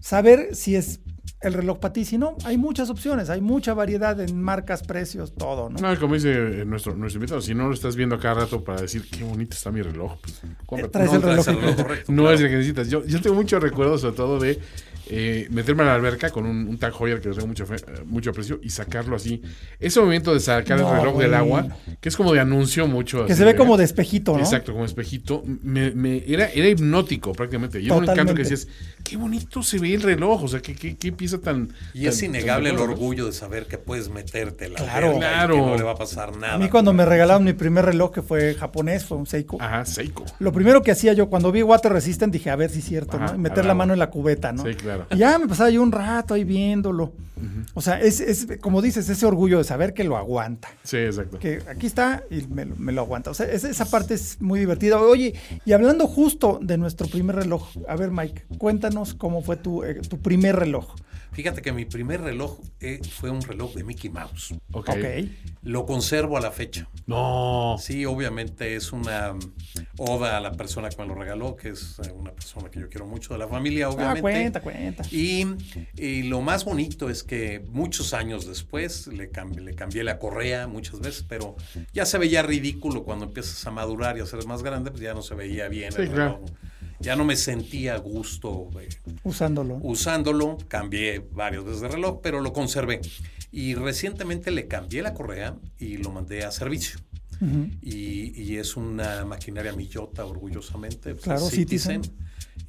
[0.00, 1.00] saber si es
[1.40, 5.34] el reloj para ti, si no, hay muchas opciones, hay mucha variedad en marcas, precios,
[5.34, 5.78] todo, ¿no?
[5.78, 8.62] No, como dice eh, nuestro, nuestro invitado, si no lo estás viendo a cada rato
[8.64, 10.92] para decir qué bonito está mi reloj, pues cómprate.
[10.92, 11.44] traes No el reloj.
[11.44, 12.34] traes el reloj correcto, No claro.
[12.34, 12.88] es lo que necesitas.
[12.88, 14.58] Yo, yo tengo muchos recuerdos, sobre todo, de
[15.08, 17.76] eh, meterme a la alberca con un, un Tag Heuer que le tengo mucho, fe-
[17.76, 19.42] eh, mucho aprecio y sacarlo así.
[19.78, 21.66] Ese momento de sacar No, el reloj del agua,
[22.00, 23.26] que es como de anuncio mucho.
[23.26, 24.38] Que así se ve como de espejito, ¿no?
[24.40, 25.42] Exacto, como espejito.
[25.62, 27.80] Me, me- era, era hipnótico prácticamente.
[27.80, 28.66] Y era un encanto que decías,
[29.02, 30.44] qué bonito se ve el reloj.
[30.44, 31.72] O sea, qué, qué, qué pieza tan.
[31.92, 35.08] Y es innegable el orgullo de saber que puedes meterte la Claro.
[35.08, 35.54] alberca y Claro.
[35.54, 36.54] que no le va a pasar nada.
[36.54, 39.58] A mí cuando me regalaron mi primer reloj, que fue japonés, fue un Seiko.
[39.60, 40.24] Ajá, Seiko.
[40.38, 43.16] Lo primero que hacía yo cuando vi Water Resistant dije, a ver si es cierto,
[43.16, 43.34] Ajá, ¿no?
[43.34, 44.64] Y meter la mano en la cubeta, ¿no?
[44.64, 44.93] Sí, claro.
[45.10, 47.12] Y ya me pasaba yo un rato ahí viéndolo.
[47.74, 50.68] O sea, es, es, como dices, ese orgullo de saber que lo aguanta.
[50.82, 51.38] Sí, exacto.
[51.38, 53.30] Que aquí está y me, lo- me lo aguanta.
[53.30, 54.98] O sea, esa, esa parte es muy divertida.
[55.00, 55.34] Oye,
[55.66, 60.00] y hablando justo de nuestro primer reloj, a ver, Mike, cuéntanos cómo fue tu, eh,
[60.08, 60.94] tu primer reloj.
[61.34, 64.54] Fíjate que mi primer reloj eh, fue un reloj de Mickey Mouse.
[64.72, 64.88] Ok.
[64.90, 65.04] Ok.
[65.62, 66.88] Lo conservo a la fecha.
[67.06, 67.76] No.
[67.80, 69.34] Sí, obviamente es una
[69.98, 72.88] oda a la persona que me lo regaló, que es eh, una persona que yo
[72.88, 74.20] quiero mucho de la familia, Ah, obviamente.
[74.22, 75.02] cuenta, cuenta.
[75.10, 75.44] Y,
[75.96, 80.66] y lo más bonito es que muchos años después le cambié, le cambié la correa
[80.68, 81.56] muchas veces, pero
[81.92, 85.14] ya se veía ridículo cuando empiezas a madurar y a ser más grande, pues ya
[85.14, 86.40] no se veía bien Sí, el claro.
[87.04, 88.88] Ya no me sentía a gusto eh,
[89.24, 89.78] Usándolo.
[89.82, 93.00] usándolo, cambié varias veces de reloj, pero lo conservé.
[93.52, 96.98] Y recientemente le cambié la correa y lo mandé a servicio.
[97.82, 101.10] Y, y es una maquinaria millota, orgullosamente.
[101.12, 102.00] pues, Claro, es Citizen.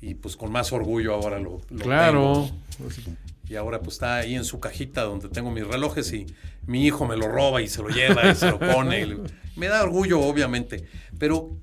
[0.02, 2.50] Y pues con más orgullo ahora lo, lo Claro.
[2.78, 3.16] tengo.
[3.48, 6.26] Y ahora pues está ahí en su cajita donde tengo mis relojes y
[6.66, 9.02] mi hijo me lo roba y se lo lleva y se lo pone.
[9.04, 9.16] y
[9.56, 10.84] me da orgullo, obviamente.
[11.18, 11.58] Pero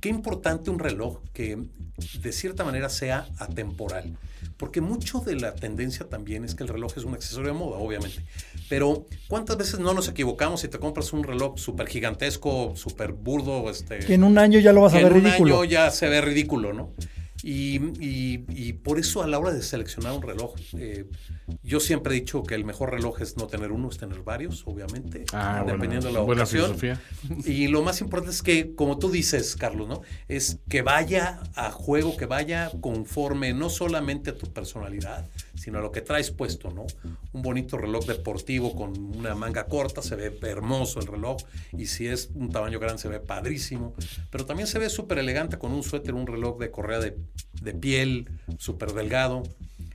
[0.00, 1.62] qué importante un reloj que
[2.20, 4.16] de cierta manera sea atemporal.
[4.56, 7.78] Porque mucho de la tendencia también es que el reloj es un accesorio de moda,
[7.78, 8.24] obviamente.
[8.68, 13.70] Pero ¿cuántas veces no nos equivocamos si te compras un reloj súper gigantesco, súper burdo?
[13.70, 15.60] Este, Que en un año ya lo vas a ver en un ridículo.
[15.60, 16.92] año ya se ve ridículo, ¿no?
[17.42, 21.06] Y, y- y por eso a la hora de seleccionar un reloj, eh,
[21.62, 24.62] yo siempre he dicho que el mejor reloj es no tener uno, es tener varios,
[24.66, 26.78] obviamente, Ah, dependiendo de la buena ocasión.
[26.78, 27.00] filosofía.
[27.44, 30.02] Y lo más importante es que, como tú dices, Carlos, ¿no?
[30.28, 35.26] Es que vaya a juego, que vaya conforme no solamente a tu personalidad,
[35.62, 36.86] sino a lo que traes puesto, ¿no?
[37.32, 41.36] Un bonito reloj deportivo con una manga corta, se ve hermoso el reloj,
[41.78, 43.94] y si es un tamaño grande se ve padrísimo,
[44.28, 47.16] pero también se ve súper elegante con un suéter, un reloj de correa de,
[47.62, 49.44] de piel, súper delgado.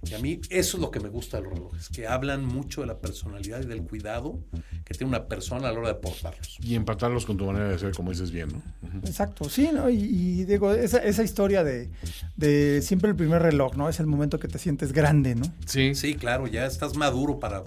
[0.04, 2.82] Y a mí eso es lo que me gusta de los relojes, que hablan mucho
[2.82, 4.40] de la personalidad y del cuidado
[4.86, 6.58] que tiene una persona a la hora de portarlos.
[6.62, 9.00] Y empatarlos con tu manera de ser, como dices bien, ¿no?
[9.06, 9.90] Exacto, sí, ¿no?
[9.90, 11.90] Y, y digo, esa, esa historia de,
[12.38, 13.90] de siempre el primer reloj, ¿no?
[13.90, 15.46] Es el momento que te sientes grande, ¿no?
[15.66, 15.96] Sí.
[15.96, 17.64] Sí, claro, ya estás maduro para...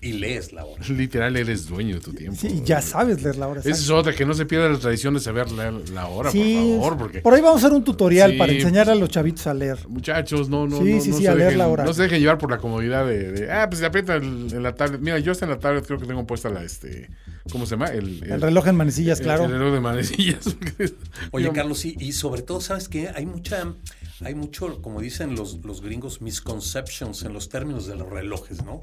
[0.00, 0.82] Y, y lees la hora.
[0.88, 2.36] Literal, eres dueño de tu tiempo.
[2.40, 3.60] Sí, y ya sabes leer la hora.
[3.60, 6.54] Esa es otra, que no se pierda la tradición de saber leer la hora, Sí,
[6.58, 7.20] por favor, porque...
[7.20, 8.36] por ahí vamos a hacer un tutorial Sí.
[8.38, 9.78] para enseñarle a los chavitos a leer.
[9.88, 11.84] Muchachos, no, no, Sí, no, sí, no sí, se a leer dejen, la hora.
[11.84, 14.62] no se dejen llevar por la comodidad de, de, ah, pues se aprieta el- en
[14.62, 15.00] la tablet.
[15.00, 17.10] Mira, yo hasta en la tablet creo que tengo puesta la, este,
[17.50, 17.86] ¿cómo se llama?
[17.88, 19.44] El, El reloj en manecillas, claro.
[19.44, 20.56] El reloj de manecillas.
[21.32, 23.08] Oye, Carlos, sí, y sobre todo, ¿sabes qué?
[23.14, 23.74] Hay mucha,
[24.22, 28.82] hay mucho, como dicen los, los gringos, misconceptions en los términos de los relojes, ¿no?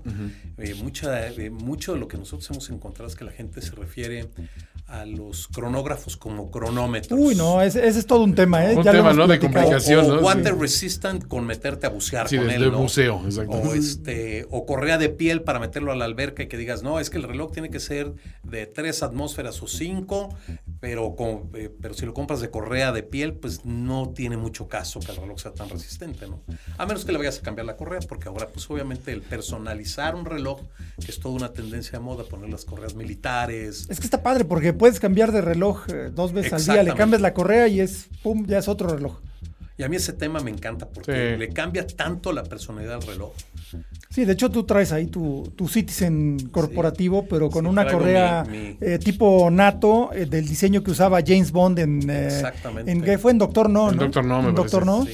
[0.57, 3.71] Eh, mucha, eh, mucho de lo que nosotros hemos encontrado es que la gente se
[3.75, 4.29] refiere
[4.87, 7.19] a los cronógrafos como cronómetros.
[7.19, 8.75] Uy, no, ese, ese es todo un tema, ¿eh?
[8.75, 9.27] Un Ya tema, ¿no?
[9.27, 10.05] De complicación.
[10.09, 10.21] o ¿no?
[10.21, 10.59] water Sí.
[10.61, 12.79] resistant con meterte a bucear Sí, con él, ¿no?
[12.79, 13.57] buceo, exacto.
[13.57, 16.99] O, este, o correa de piel para meterlo a la alberca y que digas, no,
[17.01, 18.13] es que el reloj tiene que ser
[18.43, 20.29] de tres atmósferas o cinco
[20.79, 24.67] Pero, con- eh, pero si lo compras de correa de piel, pues no tiene mucho
[24.67, 26.41] caso que el reloj sea tan resistente, ¿no?
[26.77, 30.15] A menos que le vayas a cambiar la correa, porque ahora, pues obviamente, el personalizar
[30.15, 30.61] un reloj,
[31.03, 33.87] que es toda una tendencia de moda, poner las correas militares.
[33.89, 36.93] Es que está padre porque puedes cambiar de reloj eh, dos veces al día, le
[36.93, 39.19] cambias la correa y es, pum, ya es otro reloj.
[39.77, 41.39] Y a mí ese tema me encanta porque Sí.
[41.39, 43.31] le cambia tanto la personalidad al reloj.
[44.09, 48.43] Sí, de hecho tú traes ahí tu, tu Citizen corporativo, pero con Sí, una correa
[48.49, 52.09] mi- mi- eh, tipo NATO, eh, del diseño que usaba James Bond en...
[52.09, 52.89] eh, Exactamente.
[52.91, 54.03] En que fue en Doctor No, En ¿no?
[54.03, 55.05] Doctor No, me En Doctor No,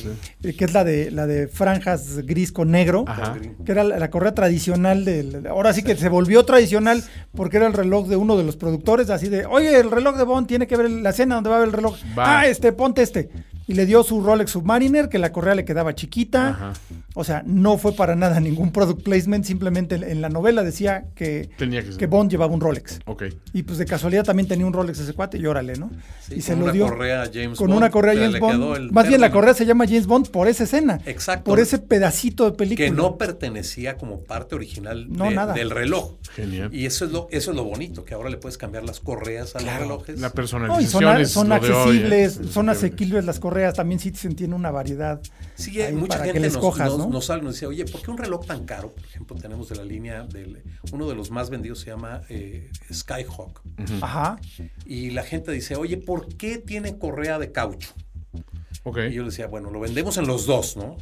[0.43, 3.03] eh, que es la de, la de franjas gris con negro.
[3.07, 3.35] Ajá.
[3.65, 7.03] que era la, la correa tradicional del ahora sí que se volvió tradicional
[7.35, 10.23] porque era el reloj de uno de los productores así de oye el reloj de
[10.23, 12.39] Bond tiene que ver la escena donde va a ver el reloj Va.
[12.41, 13.29] ah este ponte este
[13.67, 16.73] y le dio su Rolex Submariner que la correa le quedaba chiquita Ajá.
[17.15, 21.49] o sea no fue para nada ningún product placement simplemente en, la novela decía que
[21.57, 23.23] Tenía que Bond llevaba un Rolex Ok.
[23.53, 25.89] y pues de casualidad también tenía un Rolex ese cuate y órale no
[26.27, 29.31] Sí, y con una correa James con Bond, una correa James Bond más bien la
[29.31, 31.45] correa se llama James Bond por esa escena Exacto.
[31.49, 35.53] por ese pedacito de película que no pertenecía como parte original No, de- nada.
[35.53, 36.13] del reloj.
[36.35, 36.73] Genial.
[36.73, 39.55] Y eso es lo eso es lo bonito, que ahora le puedes cambiar las correas
[39.55, 40.19] a los relojes.
[40.19, 41.77] La No, y personalización son, es son lo de hoy, ¿eh?
[41.99, 43.52] accesibles, Es son asequibles las correas.
[43.73, 45.21] También Citizen tiene una variedad.
[45.55, 47.09] Sí, hay mucha para que gente nos, escojas, nos, ¿no?
[47.09, 48.91] nos sale y nos dice, oye, ¿por qué un reloj tan caro?
[48.91, 52.71] Por ejemplo, tenemos de la línea del uno de los más vendidos se llama eh,
[52.91, 53.61] Skyhawk.
[54.01, 54.39] Ajá.
[54.85, 57.93] Y la gente dice, oye, ¿por qué tiene correa de caucho?
[58.83, 58.97] Ok.
[59.09, 60.97] Y yo le decía, bueno, lo vendemos en los dos, ¿no?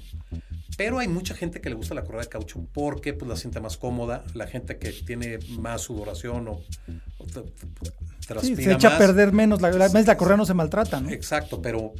[0.84, 3.60] Pero hay mucha gente que le gusta la correa de caucho porque pues, la siente
[3.60, 4.24] más cómoda.
[4.34, 6.62] La gente que tiene más sudoración o,
[7.20, 9.00] o te- te- Sí, transpira se echa a más.
[9.00, 9.62] perder menos.
[9.62, 11.10] La, la, la correa no se maltrata, ¿no?
[11.10, 11.92] Exacto, pero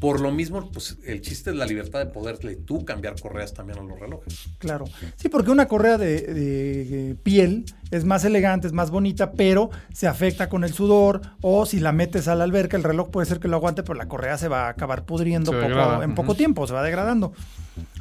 [0.00, 3.78] por lo mismo, pues el chiste es la libertad de poderle tú cambiar correas también
[3.80, 4.46] a los relojes.
[4.58, 4.86] Claro.
[5.16, 10.06] Sí, porque una correa de, de piel es más elegante, es más bonita, pero se
[10.06, 11.20] afecta con el sudor.
[11.42, 13.94] O si la metes a la alberca, el reloj puede ser que lo aguante, pero
[13.94, 17.32] la correa se va a acabar pudriendo poco- en poco tiempo, se va degradando.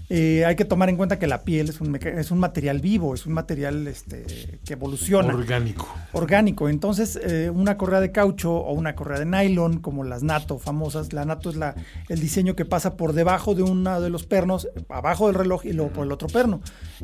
[0.09, 3.15] Eh, hay que tomar en cuenta que la piel es un, es un material vivo,
[3.15, 5.33] es un material este, que evoluciona.
[5.33, 5.87] Orgánico.
[6.13, 6.69] orgánico.
[6.69, 11.11] Entonces, eh, una correa de caucho o una correa de nylon, como las NATO famosas,
[11.11, 11.73] la NATO es la,
[12.07, 15.73] el diseño que pasa por debajo de uno de los pernos, abajo del reloj y
[15.73, 16.61] luego por el otro perno,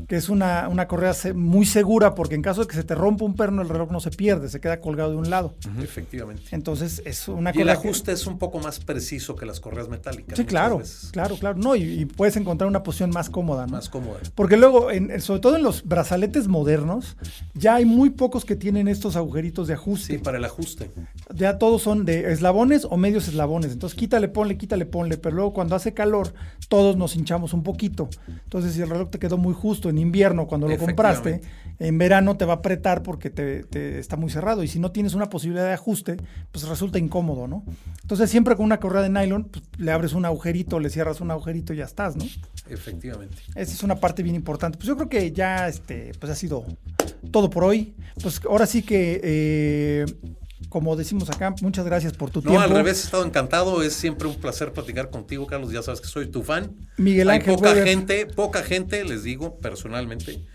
[0.07, 3.25] que es una, una correa muy segura porque en caso de que se te rompa
[3.25, 5.55] un perno, el reloj no se pierde, se queda colgado de un lado.
[5.81, 6.43] Efectivamente.
[6.51, 7.81] Entonces, es una Y el correa.
[7.81, 10.37] que- ajuste es un poco más preciso que las correas metálicas.
[10.37, 11.09] sí, claro, veces.
[11.11, 11.57] claro, claro.
[11.57, 13.73] No, y, y puedes encontrar una posición más cómoda, ¿no?
[13.73, 14.19] Más cómoda.
[14.35, 17.17] Porque luego, en- sobre todo en los brazaletes modernos,
[17.53, 20.13] ya hay muy pocos que tienen estos agujeritos de ajuste.
[20.13, 20.91] Sí, para el ajuste.
[21.33, 23.71] ya todos son de eslabones o medios eslabones.
[23.71, 25.17] Entonces quítale, ponle, quítale, ponle.
[25.17, 26.33] Pero luego cuando hace calor,
[26.69, 28.09] todos nos hinchamos un poquito.
[28.27, 31.41] Entonces si el reloj te quedó muy justo en invierno cuando lo compraste,
[31.79, 34.61] en verano te va a apretar porque te, te está muy cerrado.
[34.63, 36.17] Y si no tienes una posibilidad de ajuste,
[36.51, 37.63] pues resulta incómodo, ¿no?
[38.01, 41.31] Entonces siempre con una correa de nylon, pues, le abres un agujerito, le cierras un
[41.31, 42.25] agujerito y ya estás, ¿no?
[42.73, 43.37] Efectivamente.
[43.55, 44.77] Esa es una parte bien importante.
[44.77, 46.65] Pues yo creo que ya este, pues ha sido
[47.31, 47.93] todo por hoy.
[48.21, 50.05] Pues ahora sí que, eh,
[50.69, 52.61] como decimos acá, muchas gracias por tu No, tiempo.
[52.61, 53.81] al revés, he estado encantado.
[53.83, 55.71] Es siempre un placer platicar contigo, Carlos.
[55.71, 56.75] Ya sabes que soy tu fan.
[56.97, 57.83] Miguel Hay Ángel poca Weber.
[57.87, 60.45] gente, poca gente, les digo personalmente,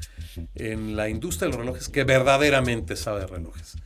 [0.54, 3.76] en la industria de los relojes que verdaderamente sabe de relojes.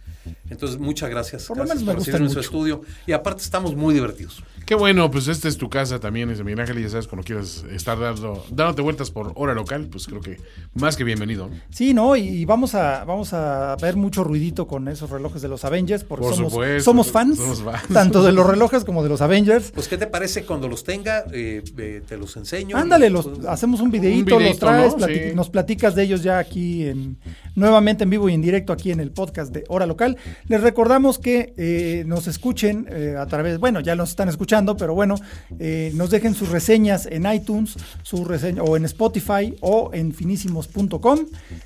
[0.51, 1.45] Entonces, muchas gracias.
[1.47, 2.83] Por lo menos me en su estudio.
[3.07, 4.43] Y aparte estamos muy divertidos.
[4.67, 7.25] Qué bueno, pues esta es tu casa también, es Miguel Ángel, y ya sabes, cuando
[7.25, 10.39] quieras estar dando, dándote vueltas por hora local, pues creo que
[10.75, 11.49] más que bienvenido.
[11.49, 11.57] ¿no?
[11.71, 12.15] Sí, ¿no?
[12.17, 16.05] Y, y vamos a vamos a ver mucho ruidito con esos relojes de los Avengers,
[16.05, 17.83] porque Por somos, supuesto, somos fans, somos fans.
[17.93, 19.73] tanto de los relojes como de los Avengers.
[19.73, 21.25] Pues, ¿qué te parece cuando los tenga?
[21.33, 22.77] Eh, eh, te los enseño.
[22.77, 25.07] Ándale, Los- los, hacemos un videíto, Un los traes, ¿no?
[25.07, 25.35] plati- Sí.
[25.35, 27.17] nos platicas de ellos ya aquí en,
[27.55, 30.17] nuevamente en vivo y en directo aquí en el podcast de Hora Local.
[30.49, 34.95] Les recordamos que eh, nos escuchen eh, a través, bueno, ya nos están escuchando, pero
[34.95, 35.17] bueno,
[35.59, 41.21] eh, nos dejen sus reseñas en iTunes, su reseña, o en Spotify o en finísimos.com.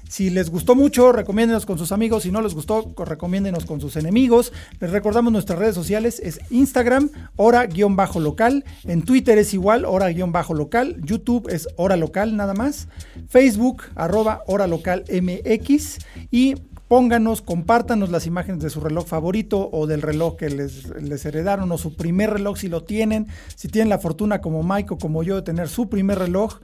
[0.08, 2.22] Si les gustó mucho, recomiéndenos con sus amigos.
[2.24, 4.52] Si no les gustó, co- recomiéndenos con sus enemigos.
[4.80, 8.64] Les recordamos nuestras redes sociales, es Instagram, hora-local.
[8.84, 10.96] En Twitter es igual, hora-local.
[11.04, 12.88] YouTube es hora local nada más.
[13.28, 15.83] Facebook, arroba hora local MX.
[16.30, 16.56] Y
[16.88, 21.72] pónganos, compártanos las imágenes de su reloj favorito o del reloj que les, les heredaron
[21.72, 23.26] o su primer reloj si lo tienen.
[23.56, 26.60] Si tienen la fortuna como Mike o como yo de tener su primer reloj,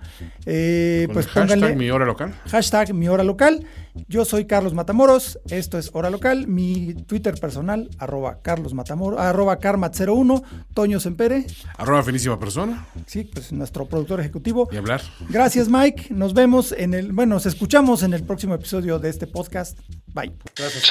[0.46, 2.34] eh, pues el hashtag pónganle mi hora local.
[2.46, 3.66] hashtag mi hora local.
[4.08, 9.58] Yo soy Carlos Matamoros, esto es Hora Local, mi Twitter personal, arroba Carlos Matamoros, arroba
[9.58, 10.42] Carmat01,
[10.74, 11.46] Toño Sempere,
[11.76, 12.86] Arroba finísima persona.
[13.06, 14.68] sí, pues nuestro productor ejecutivo.
[14.72, 15.02] Y hablar.
[15.28, 19.26] Gracias Mike, nos vemos en el, bueno, nos escuchamos en el próximo episodio de este
[19.26, 19.78] podcast.
[20.08, 20.32] Bye.
[20.56, 20.90] Gracias,